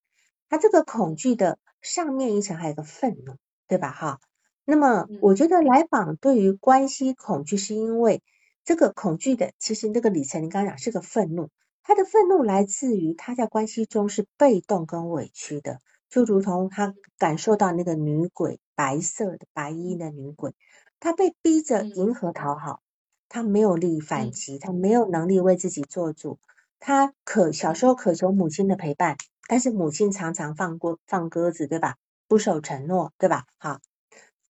[0.50, 4.20] 他这个恐惧的上面一层还有个愤怒，对吧哈？
[4.66, 8.22] 那么我觉得来访对于关系恐惧，是因为
[8.64, 11.48] 这个恐惧的其实那个里程，你刚刚讲是个愤怒，
[11.82, 15.78] 他的愤怒来自于他在关系中是被动跟委屈的。
[16.10, 20.54] 就如同他感受到那个女鬼，白色的白衣的女鬼，
[20.98, 22.82] 她被逼着迎合讨好，
[23.30, 26.38] 她没有力反击，他没有能力为自己做主，
[26.80, 29.16] 他渴小时候渴求母亲的陪伴，
[29.48, 31.96] 但是母亲常常放过放鸽子，对吧？
[32.26, 33.46] 不守承诺，对吧？
[33.56, 33.78] 好，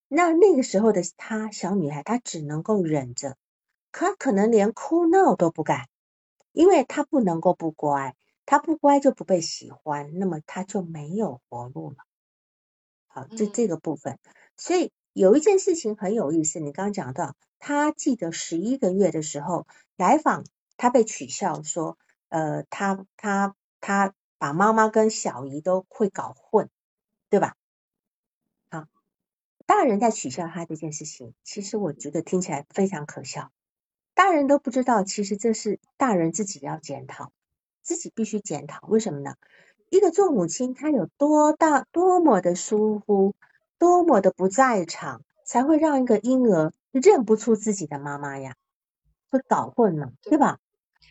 [0.08, 3.36] 那那个时候的她小女孩，她只能够忍着，
[3.92, 5.88] 可可能连哭闹都不敢，
[6.52, 8.16] 因为她不能够不乖，
[8.46, 11.96] 她不乖就不被喜欢，那么她就没有活路了。
[13.08, 14.18] 好，这这个部分，
[14.56, 14.90] 所以
[15.20, 19.66] 有一件事情很有意思，你刚刚讲到，他记得十一个月的时候
[19.98, 20.46] 来访，
[20.78, 21.98] 他被取笑说，
[22.30, 26.70] 呃，他他他把妈妈跟小姨都会搞混，
[27.28, 27.54] 对吧？
[28.70, 28.86] 好，
[29.66, 33.52] 大人在取笑他这件事情，其实我觉得听起来非常可笑。
[34.14, 37.30] 大人都不知道，其实这是大人自己要检讨，
[37.82, 38.86] 自己必须检讨。
[38.88, 39.34] 为什么呢？
[39.90, 43.34] 一个做母亲，她有多大、多么的疏忽，
[43.80, 48.54] 多么的不在场，才会让一个婴儿认不出自己的妈妈呀？
[49.30, 50.60] 会搞混了，对吧？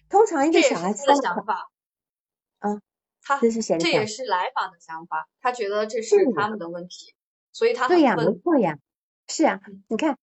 [0.08, 1.70] 通常一个小孩子的想法，
[2.60, 2.82] 嗯，
[3.22, 3.78] 他这是谁？
[3.78, 7.14] 这也是来访的想法，他觉得这是他们的问题，
[7.52, 8.78] 所以他对呀，没错呀，
[9.28, 9.60] 是啊，
[9.90, 10.18] 你看。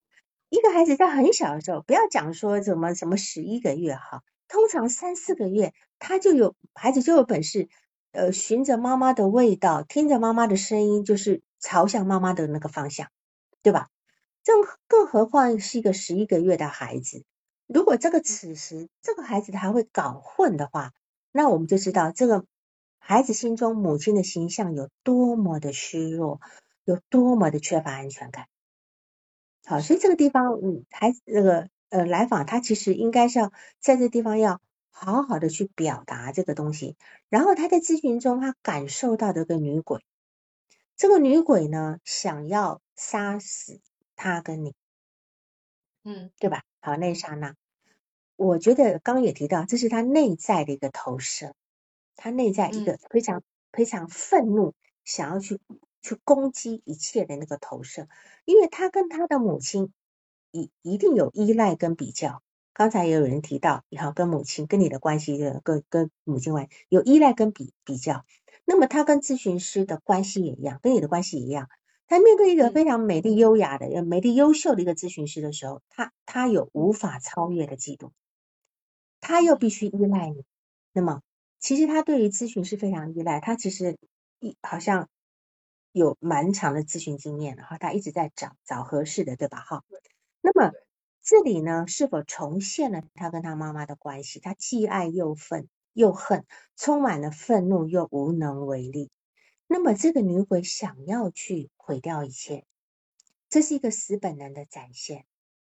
[0.49, 7.69] 一个孩子在很小的时候，不要讲说什么什么十一个月哈，通常三四个月，他就有孩子就有本事，
[8.13, 13.09] 呃，循着妈妈的味道，听着妈妈的声音，就是朝向妈妈的那个方向，
[13.63, 13.89] 对吧？
[14.45, 17.25] 更更何况是一个十一个月的孩子，
[17.67, 20.93] 如果这个此时这个孩子他会搞混的话，
[21.33, 22.45] 那我们就知道这个
[22.99, 26.41] 孩子心中母亲的形象有多么的虚弱，
[26.85, 28.47] 有多么的缺乏安全感。
[29.65, 36.97] 好，所以这个地方，嗯，孩子那个呃来访，他其实应该是要在这地方要好好的去表达这个东西。
[37.29, 40.05] 然后他在咨询中，他感受到的个女鬼，
[40.97, 43.81] 这个女鬼呢，想要杀死
[44.17, 44.75] 他跟你，
[46.05, 46.65] 嗯，对吧？
[46.81, 47.55] 好，那一刹那，
[48.37, 51.55] 我觉得刚也提到，这是他内在的一个投射，
[52.17, 53.43] 他内在一个非常
[53.73, 54.75] 非常愤怒，
[55.05, 55.61] 想要去。
[56.03, 58.07] 去攻击一切的那个投射，
[58.45, 59.93] 因为他跟他的母亲
[60.53, 62.45] 一一定有依赖跟比较。
[62.73, 68.25] 刚才也有人提到，你好，跟母亲跟你的关系，跟跟母亲关有依赖跟比比较。
[68.67, 71.71] 那么他跟咨询师的关系也一样，跟你的关系一样。
[72.07, 78.11] 他面对一个非常美丽优雅的、美丽优秀的一个咨询师的时候，他他有无法超越的嫉妒，
[79.23, 80.45] 他又必须依赖你。
[80.93, 81.23] 那么
[81.59, 83.97] 其实他对于咨询师非常依赖，他其实
[84.41, 85.09] 一好像。
[85.93, 89.61] 有蛮长的咨询经验，然后他一直在找找合适的，对吧？
[89.61, 89.83] 哈，
[90.43, 90.71] 那么
[91.23, 94.39] 这里呢，是否重现了他跟他妈妈的关系？
[94.39, 96.45] 他既爱又愤又恨，
[96.77, 99.11] 充满了愤怒又无能为力。
[99.67, 102.67] 那么这个女鬼想要去毁掉一切，
[103.49, 105.25] 这是一个死本能的展现。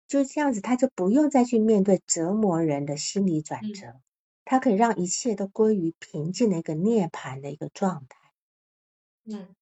[0.05, 4.01] 就这样子，她就不用再去面对折磨人的心理转折，
[4.43, 8.19] 她可以让一切都归于平静的一个涅槃的一个状态。
[9.23, 9.55] 嗯。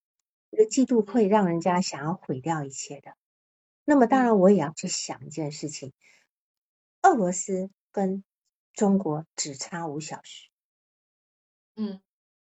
[0.51, 3.15] 这个嫉妒会让人家想要毁掉一切的。
[3.83, 5.93] 那么，当然我也要去想一件事情：
[7.01, 8.23] 俄罗斯跟
[8.73, 10.49] 中国只差五小时。
[11.75, 12.01] 嗯，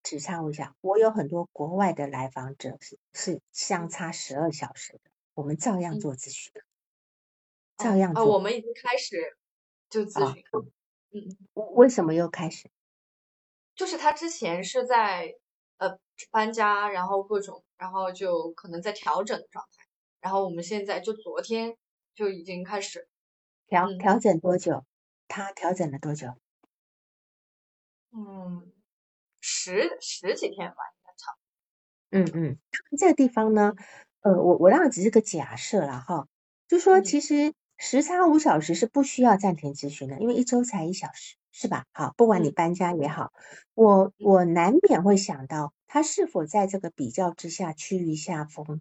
[0.03, 0.73] 只差五小时。
[0.81, 6.53] 我有很多国外的来访者是是相差十二小时的，我们照样做咨询，
[7.77, 8.27] 照样做。
[8.27, 9.37] 我们已经开始
[9.91, 10.45] 就咨询。
[11.11, 11.37] 嗯，
[11.75, 12.71] 为什么又开始？
[13.75, 15.35] 就是他之前是在。
[15.77, 15.99] 呃，
[16.31, 19.85] 搬家，然后各种，然后就可能在调整的状态。
[20.21, 21.77] 然后我们现在就昨天
[22.15, 23.09] 就已经开始
[23.67, 24.85] 调调整多久？
[25.27, 26.29] 他调整了多久？
[28.13, 28.73] 嗯，
[29.47, 31.33] 十十几天吧，应该差
[32.11, 32.59] 嗯嗯，
[32.99, 33.75] 这个地方呢，
[34.23, 36.27] 呃，我我当然只是个假设了哈，
[36.67, 41.37] 就说其实时差五小时是不需要暂停咨询的，因为一周才一小时。
[41.57, 41.85] 是吧？
[41.93, 43.33] 好，不管你搬家也好，
[43.75, 48.81] 我我难免会想到他是否在这个比较之下趋于下风，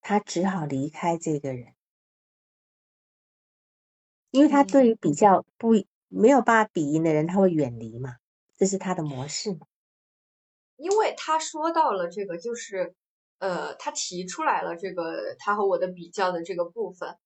[0.00, 1.74] 他只好离开这个人，
[4.30, 5.74] 因为他对于比较不
[6.08, 8.16] 没有办法比赢的人，他会远离嘛，
[8.58, 9.66] 这是他的模式嘛。
[10.76, 12.94] 因为他说到了这个，就是
[13.38, 17.16] 呃，他提出来了这个他和我的比较的这个部分，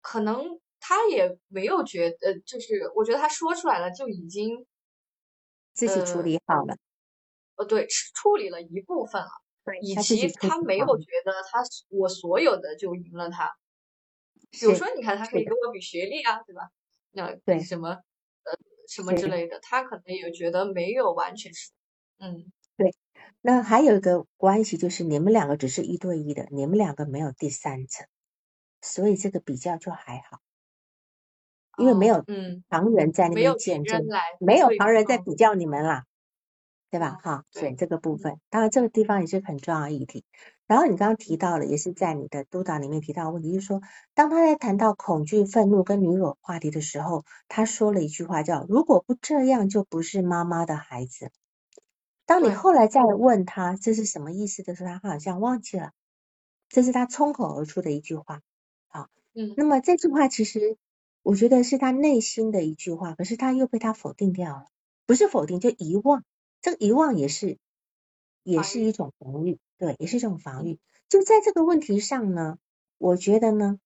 [0.00, 0.60] 可能。
[0.78, 4.66] 他也没有觉得，就是我觉得他说出来了就已经
[5.72, 6.76] 自己处理好了。
[7.56, 9.28] 呃，对，处理了一部分了，
[9.64, 13.50] 对以及他没有觉得他我所有的就赢了他。
[14.50, 16.70] 比如说，你看他可以跟我比学历啊，对吧？
[17.10, 17.98] 那对什么呃
[18.88, 21.70] 什么之类的，他可能也觉得没有完全是。
[22.18, 22.94] 嗯，对。
[23.40, 28.04] 那还有一个关系就是你们两个只是一对一的，你们两个没有第三者，
[28.80, 30.40] 所以这个比较就还好。
[31.78, 34.02] 因为没有嗯旁人在那边见证，
[34.40, 36.06] 没有旁人在比较你们啦，
[36.90, 37.18] 对吧？
[37.22, 40.24] 哈，所以这个部分，当然这个地方也是很重要议题。
[40.66, 43.80] 然后你刚刚提到了，也是在你的督导里面提到问题，就是说，
[44.14, 51.30] 当他在谈到恐惧、愤怒跟女友话题的时候，他说了一句话叫：“如果不这样，就不是妈妈的孩子。”
[52.26, 55.92] 当你后来再问他这是什么意思的时候，他好像忘记了，
[56.68, 58.40] 这是他冲口而出的一句话。
[58.88, 60.76] 好，嗯，那么这句话其实
[61.22, 64.64] 我觉得是他内心的一句话，可是他又被他否定掉了，
[65.06, 66.24] 不是否定就遗忘，
[66.60, 67.58] 这个遗忘也是
[68.42, 69.58] 也是一种防御。
[69.78, 70.78] 对，也是一种防御。
[71.08, 72.58] 就在这个问题上呢，
[72.96, 73.78] 我觉得呢，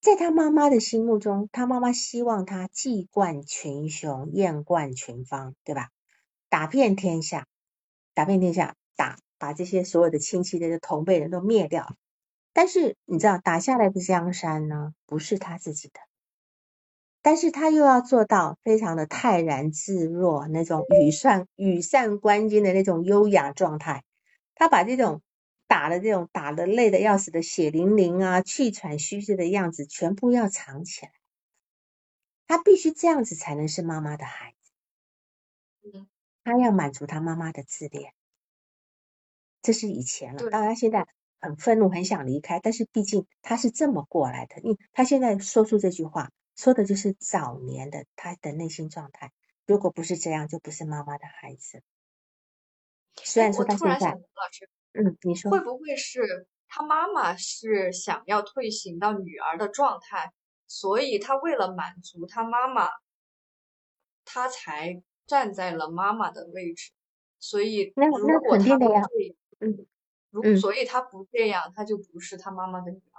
[0.00, 5.88] 在他妈妈的心目中，他妈妈希望他技冠群雄，艳冠群芳，对吧？
[6.50, 7.46] 打遍天下，
[8.12, 11.96] 打遍天下，打把这些所有的亲戚的同辈人都灭掉。
[12.52, 16.00] 但是你知道，打下来的江山呢，不是他自己的。
[17.24, 24.04] 但是他又要做到非常的泰然自若，那种羽扇羽扇纶巾的那种优雅状态。
[24.54, 25.22] 他把这种
[25.66, 31.12] 打的这种打的累的要死的血淋淋啊、气喘吁吁的样子，全部要藏起来。
[32.46, 34.72] 他必须这样子才能是妈妈的孩子。
[35.94, 36.06] 嗯，
[36.44, 38.12] 他要满足他妈妈的自恋。
[39.62, 41.06] 这是以前了，当然现在
[41.40, 42.60] 很愤怒，很想离开。
[42.60, 49.32] 但是毕竟他是这么过来的，你他现在说出这句话，说的就是早年的他的内心状态。
[49.66, 51.82] 如果不是这样，就不是妈妈的孩子。
[53.16, 60.32] 虽然说他现在，老师，嗯，你说会不会是他妈妈是想要退行到女儿的状态，
[60.66, 62.88] 所以他为了满足他妈妈，
[64.24, 66.92] 他才站在了妈妈的位置。
[67.38, 69.02] 所以那那肯定的呀，
[69.60, 69.86] 嗯，
[70.30, 73.13] 如所以他不这样，他就不是他妈妈的女儿。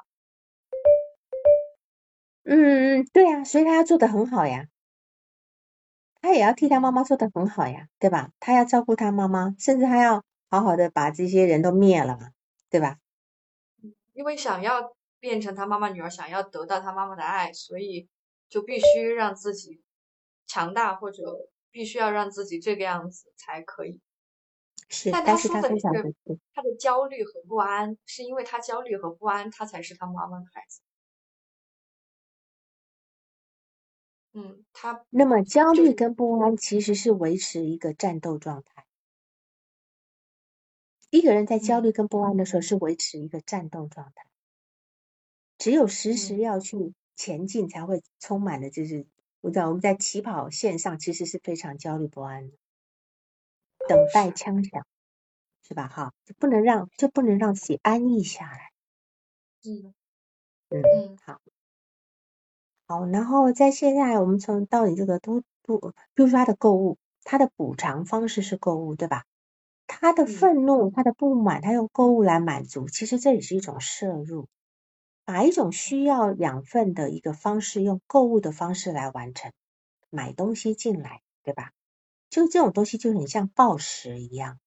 [2.46, 4.68] 嗯嗯，对呀，所以他要做的很好呀。
[6.22, 8.32] 他也要替他妈妈做的很好呀，对吧？
[8.40, 12.32] 他要照顾他妈妈，甚至他要好好的把这些人都灭了嘛，
[12.70, 12.98] 对吧？
[14.14, 18.08] 因为想要变成他妈妈女儿，想要得到他妈妈的爱，所以
[18.48, 19.82] 就必须让自己
[20.46, 24.00] 强大，或者必须要让自己这个样子才可以。
[24.90, 25.80] 是，但他说的是
[26.54, 30.80] 他的焦虑和不安，是因为他焦虑和不安，他才是他妈妈的孩子。
[34.38, 38.86] 嗯，他那么焦虑跟不安其实是维持一个战斗状态。
[41.14, 44.26] 一个人在焦虑跟不安的时候是维持一个战斗状态，
[45.58, 49.06] 只有时时要去前进，才会充满了就是，
[49.42, 52.58] 我知道我们在起跑线上其实是非常焦虑不安的，
[53.88, 54.86] 等待枪响，
[55.64, 55.88] 是吧？
[55.88, 58.72] 哈，就不能让就不能让自己安逸下来。
[59.64, 59.94] 嗯
[60.70, 61.42] 嗯嗯，好。
[62.88, 65.80] 好，然后在现在，我们从到底这个都都，
[66.14, 69.24] 比如说他的购物，他的补偿方式是购物，对吧？
[69.88, 74.48] 他的愤怒，他的不满，他用购物来满足，其实这也是一种摄入，
[75.26, 79.52] 把一种需要养分的一个方式，用购物的方式来完成，
[80.12, 81.72] 买东西进来，对吧？
[82.30, 84.60] 就这种东西就很像暴食一样，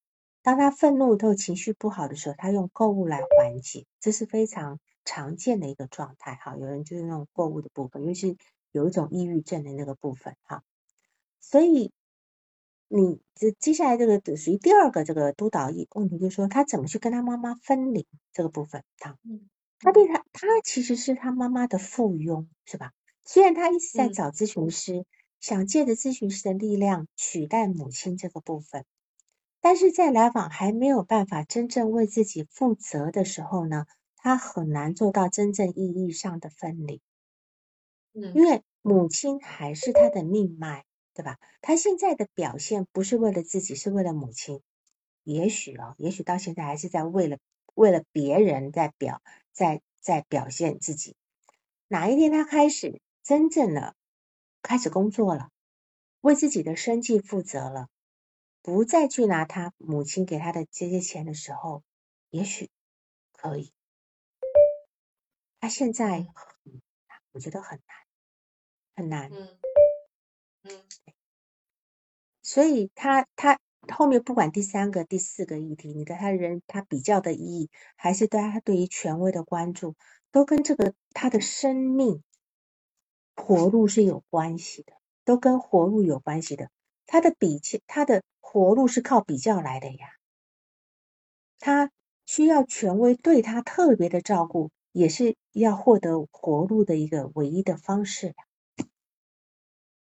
[0.42, 4.80] 当他愤怒、都情绪不好的时候，他用购物来缓解，这是非常。
[5.08, 8.36] 常见的一个状态哈，有人就是那种购物的部分，尤其
[8.72, 10.62] 有一种抑郁症的那个部分哈，
[11.40, 11.92] 所以
[12.88, 19.16] 你这接下来这个属于第二个这个督导一问题，就是说他怎么去跟他妈妈分离这个部分他，
[19.80, 22.92] 他对他他其实是他妈妈的附庸是吧？
[23.24, 25.06] 虽然他一直在找咨询师，
[25.40, 28.84] 想借着咨询师的力量取代母亲这个部分，
[29.62, 33.86] 但是在来访还没有办法真正为自己负责的时候呢？
[34.18, 37.00] 他很难做到真正意义上的分离，
[38.12, 40.84] 嗯，因为母亲还是他的命脉，
[41.14, 41.38] 对吧？
[41.62, 44.60] 他现在的表现不是为了自己，是为了母亲。
[45.24, 47.38] 也许啊，也许到现在还是在为了
[47.74, 49.22] 为了别人在表
[49.52, 51.16] 在在表现自己。
[51.86, 53.94] 哪一天他开始真正的
[54.62, 55.50] 开始工作了，
[56.20, 57.88] 为自己的生计负责了，
[58.62, 61.82] 不再去拿他母亲给他的这些钱的时候，
[62.30, 62.70] 也许
[63.32, 63.72] 可以。
[65.60, 66.26] 他现在，
[67.32, 67.96] 我觉得很难，
[68.94, 69.30] 很难。
[69.32, 69.58] 嗯
[70.62, 70.82] 嗯，
[72.42, 73.58] 所以他他
[73.92, 79.96] 后面不管第三个、第四个议题，你跟他人他比较的意义，还是对他对于权威的关注，
[80.30, 82.22] 都跟这个他的生命
[83.34, 84.92] 活路是有关系的，
[85.24, 86.70] 都跟活路有关系的。
[87.06, 90.08] 他的比较，他的活路是靠比较来的呀。
[91.58, 91.90] 他
[92.26, 94.70] 需要权威对他特别的照顾。
[94.92, 98.34] 也是要获得活路的一个唯一的方式，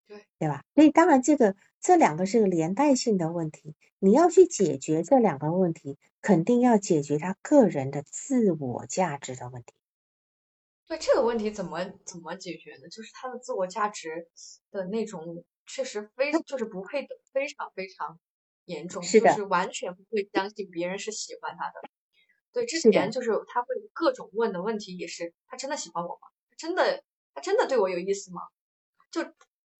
[0.07, 0.63] 对对吧？
[0.75, 9.73] 所以当然，这个这两个是个连带性的问题，你要去解决这两个问题，肯定要解决他个人的自我价值的问题。
[10.87, 12.89] 对这个问题怎么怎么解决呢？
[12.89, 14.27] 就是他的自我价值
[14.71, 18.19] 的那种，确实非就是不配的，非常非常
[18.65, 21.89] 严重，是的就是完全不会相信别人是喜欢他的。
[22.51, 26.27] 对，之前就是他会各种问的问题也是，他真的喜欢我吗？
[26.57, 27.03] 真的，
[27.33, 28.41] 他真的对我有意思吗？
[29.11, 29.23] 就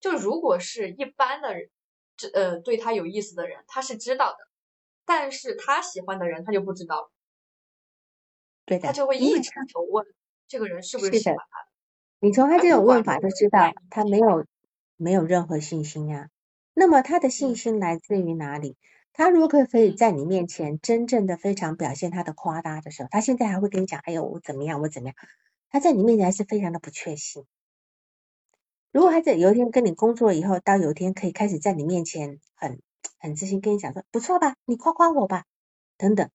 [0.00, 1.70] 就如果是一般的人，
[2.16, 4.38] 这呃对他有意思的人，他是知道的，
[5.04, 7.10] 但是他喜欢的人他就不知道了，
[8.64, 10.06] 对的，他就会一直求问。
[10.48, 11.68] 这个人是不是喜欢他的？
[12.20, 14.44] 你从他这种问法就知道他没有
[14.96, 16.28] 没有任何信心呀。
[16.74, 18.76] 那么他的信心来自于哪里？
[19.20, 25.16] 他如果可以在你面前真正的非常表现他的夸大的时候，他现在还会跟你讲：“哎呦，我怎么样，我怎么样？”
[25.68, 27.44] 他在你面前还是非常的不确信。
[28.92, 32.80] 如果他在有一天跟你工作以后，到有一天可以开始在你面前很
[33.18, 35.44] 很自信跟你讲说：“不错吧，你夸夸我吧，
[35.98, 36.30] 等等。”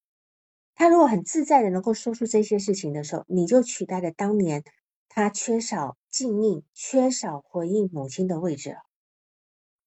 [0.76, 4.64] 他如果很自在的能够说出这些事情的时候，你就取代了当年
[5.10, 8.78] 他缺少敬意、缺少回应母亲的位置。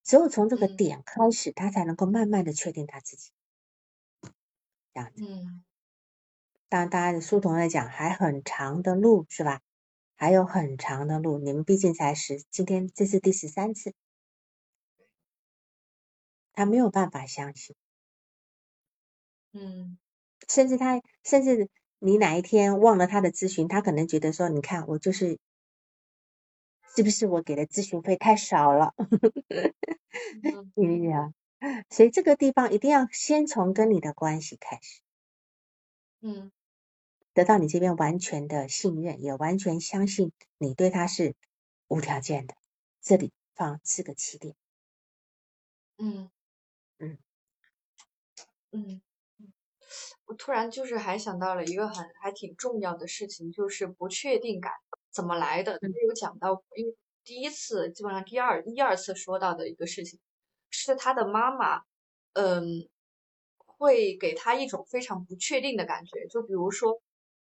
[0.09, 3.30] 只有从这个点开始，他才能够慢慢的确定他自己。
[4.94, 5.22] 这样子。
[5.22, 5.62] 嗯。
[6.70, 9.60] 当然，大家的书童来讲，还很长的路，是吧？
[10.16, 11.39] 还有很长的路。
[11.39, 13.93] 你们毕竟才十，今天这是第十三次，
[16.55, 17.76] 他没有办法相信。
[19.52, 19.98] 嗯。
[20.48, 21.68] 甚至他，甚至
[21.98, 25.39] 你哪一天忘了他的咨询，他可能觉得说：“你看我就是，
[26.98, 28.92] 是不是我给的咨询费太少了？”
[30.74, 31.06] 你理？
[31.90, 35.00] 所以这个地方一定要先从跟你的关系开始，
[36.22, 36.50] 嗯，
[37.34, 41.36] 得到你这边完全的信任，也完全相信你对他是
[41.86, 42.56] 无条件的。
[43.00, 44.56] 这里放四个起点，
[45.98, 46.28] 嗯
[46.98, 47.18] 嗯
[48.72, 49.00] 嗯。
[50.26, 54.72] 我突然就是还想到了一个很还挺重要的事情，就是不确定感
[55.19, 55.77] 怎么来的。
[55.81, 60.20] 他有讲到，因为第一次基本上第二一二次说到的一个事情，
[60.70, 61.82] 是他的妈妈，
[62.35, 62.89] 嗯，
[63.66, 66.28] 会给他一种非常不确定的感觉。
[66.28, 67.03] 就比如说，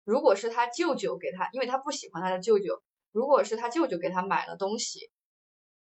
[0.04, 2.82] 如果是他舅舅给他，因为他不喜欢他的舅舅，
[3.12, 5.10] 如果是他舅舅给他买了东西，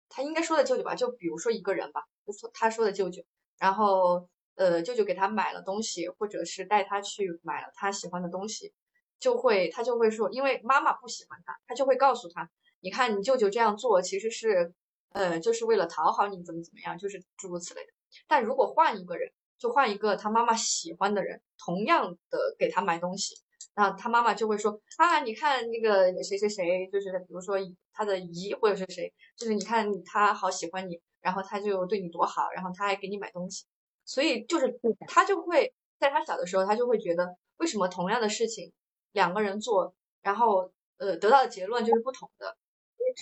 [0.08, 3.24] 他应该说的舅舅吧，就比如说一个人吧，就说他说的舅舅，
[3.58, 4.30] 然后。
[4.58, 8.72] 呃，舅舅给他买了东西，或者是带他去买了他喜欢的东西，
[9.20, 12.50] 就会他就会说，因为妈妈不喜欢他，他就会告诉他，
[12.82, 14.74] 你看你舅舅这样做其实是，
[15.14, 17.92] 呃，就是为了讨好你，怎么怎么样，就是诸如此类的。
[18.28, 23.36] 但如果换一个人，就换一个他妈妈喜欢的人，同样的给他买东西，
[23.76, 27.58] 那他妈妈就会说啊，你看那个谁谁谁，就是比如说
[27.94, 33.66] 他的姨或者是谁，就是你看他好喜欢你，然后他就对你多好，然后他还给你买东西。
[34.04, 38.72] 所以就是他就会在他小的时候，他就会觉得为什么同样的事情
[39.16, 42.58] 两个人做，然后呃得到的结论就是不同的，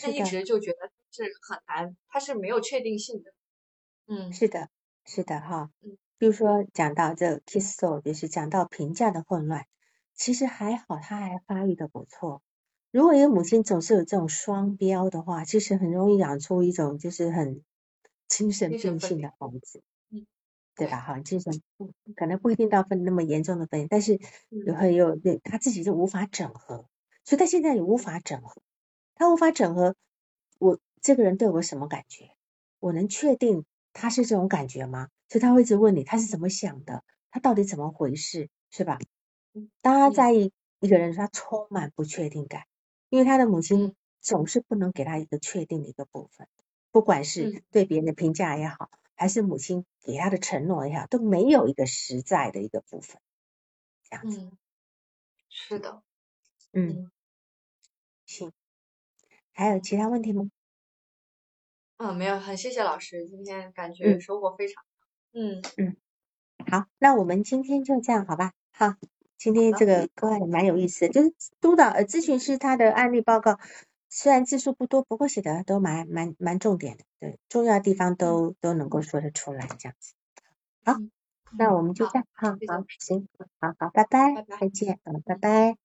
[0.01, 3.31] 他一直就觉得是很难，他是没有确定性的。
[4.07, 4.69] 嗯，是的，
[5.05, 5.69] 是的哈。
[5.81, 9.67] 嗯，比如说讲到这 kiss soul，就是讲到评价的混乱，
[10.15, 12.41] 其实还好，他还发育的不错。
[12.89, 17.63] 如果一个母亲总是有这种双标的话，其实很容易养出一种就是很
[18.27, 19.83] 精神病性的孩子。
[20.75, 20.99] 对吧？
[20.99, 21.61] 哈，精神
[22.15, 24.19] 可能不一定到分那么严重的分，但是
[24.49, 26.87] 有很有对他自己就无法整合，
[27.23, 28.61] 所以他现在也无法整合，
[29.15, 29.95] 他无法整合
[30.59, 32.31] 我这个人对我什么感觉？
[32.79, 35.09] 我能确定他是这种感觉吗？
[35.29, 38.97] 所以他会一直问你他是怎么想的，他到底怎么回事，是吧？
[39.81, 42.63] 当他在意一个人，他充满不确定感，
[43.09, 46.47] 因为他的母亲总是不能给他一个确定的一个部分，
[46.91, 48.89] 不管是对别人的评价也好。
[49.23, 53.21] 还是母亲给他的承诺也好，都没有一个实在的一个部分，
[54.09, 54.51] 这样子。
[55.47, 56.03] 是的，
[56.73, 57.09] 嗯，
[58.25, 58.51] 行。
[59.53, 60.51] 还有其他问题吗？
[61.95, 64.83] 嗯，没有，很谢谢老师，今天感觉收获非常。
[65.31, 65.95] 嗯嗯，
[66.69, 68.51] 好，那我们今天就这样，好吧？
[68.73, 68.95] 好，
[69.37, 73.57] 今天这个课也蛮有意思的，就是督导呃咨询师他的案例报告。
[74.15, 80.13] 虽然字数不多，不过写的都蛮蛮蛮重点的，对，重要地方都都能够说得出来，这样子。
[80.85, 80.97] 好，
[81.57, 83.27] 那我们就这样，好，好，行，
[83.59, 85.77] 好好，拜拜，再见，嗯，拜拜。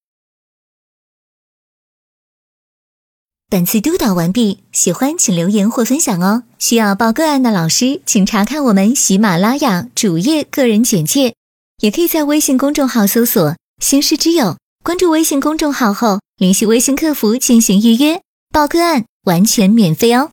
[3.49, 6.45] 本次督导完毕，喜欢请留言或分享哦。
[6.59, 11.35] 需要报个案的老师，请查看我们喜马拉雅主页个人简介，
[11.79, 16.21] 也可以在微信公众号搜索“星师之友”，关注微信公众号后。
[16.39, 20.31] 联系微信客服进行预约，报个案完全免费哦。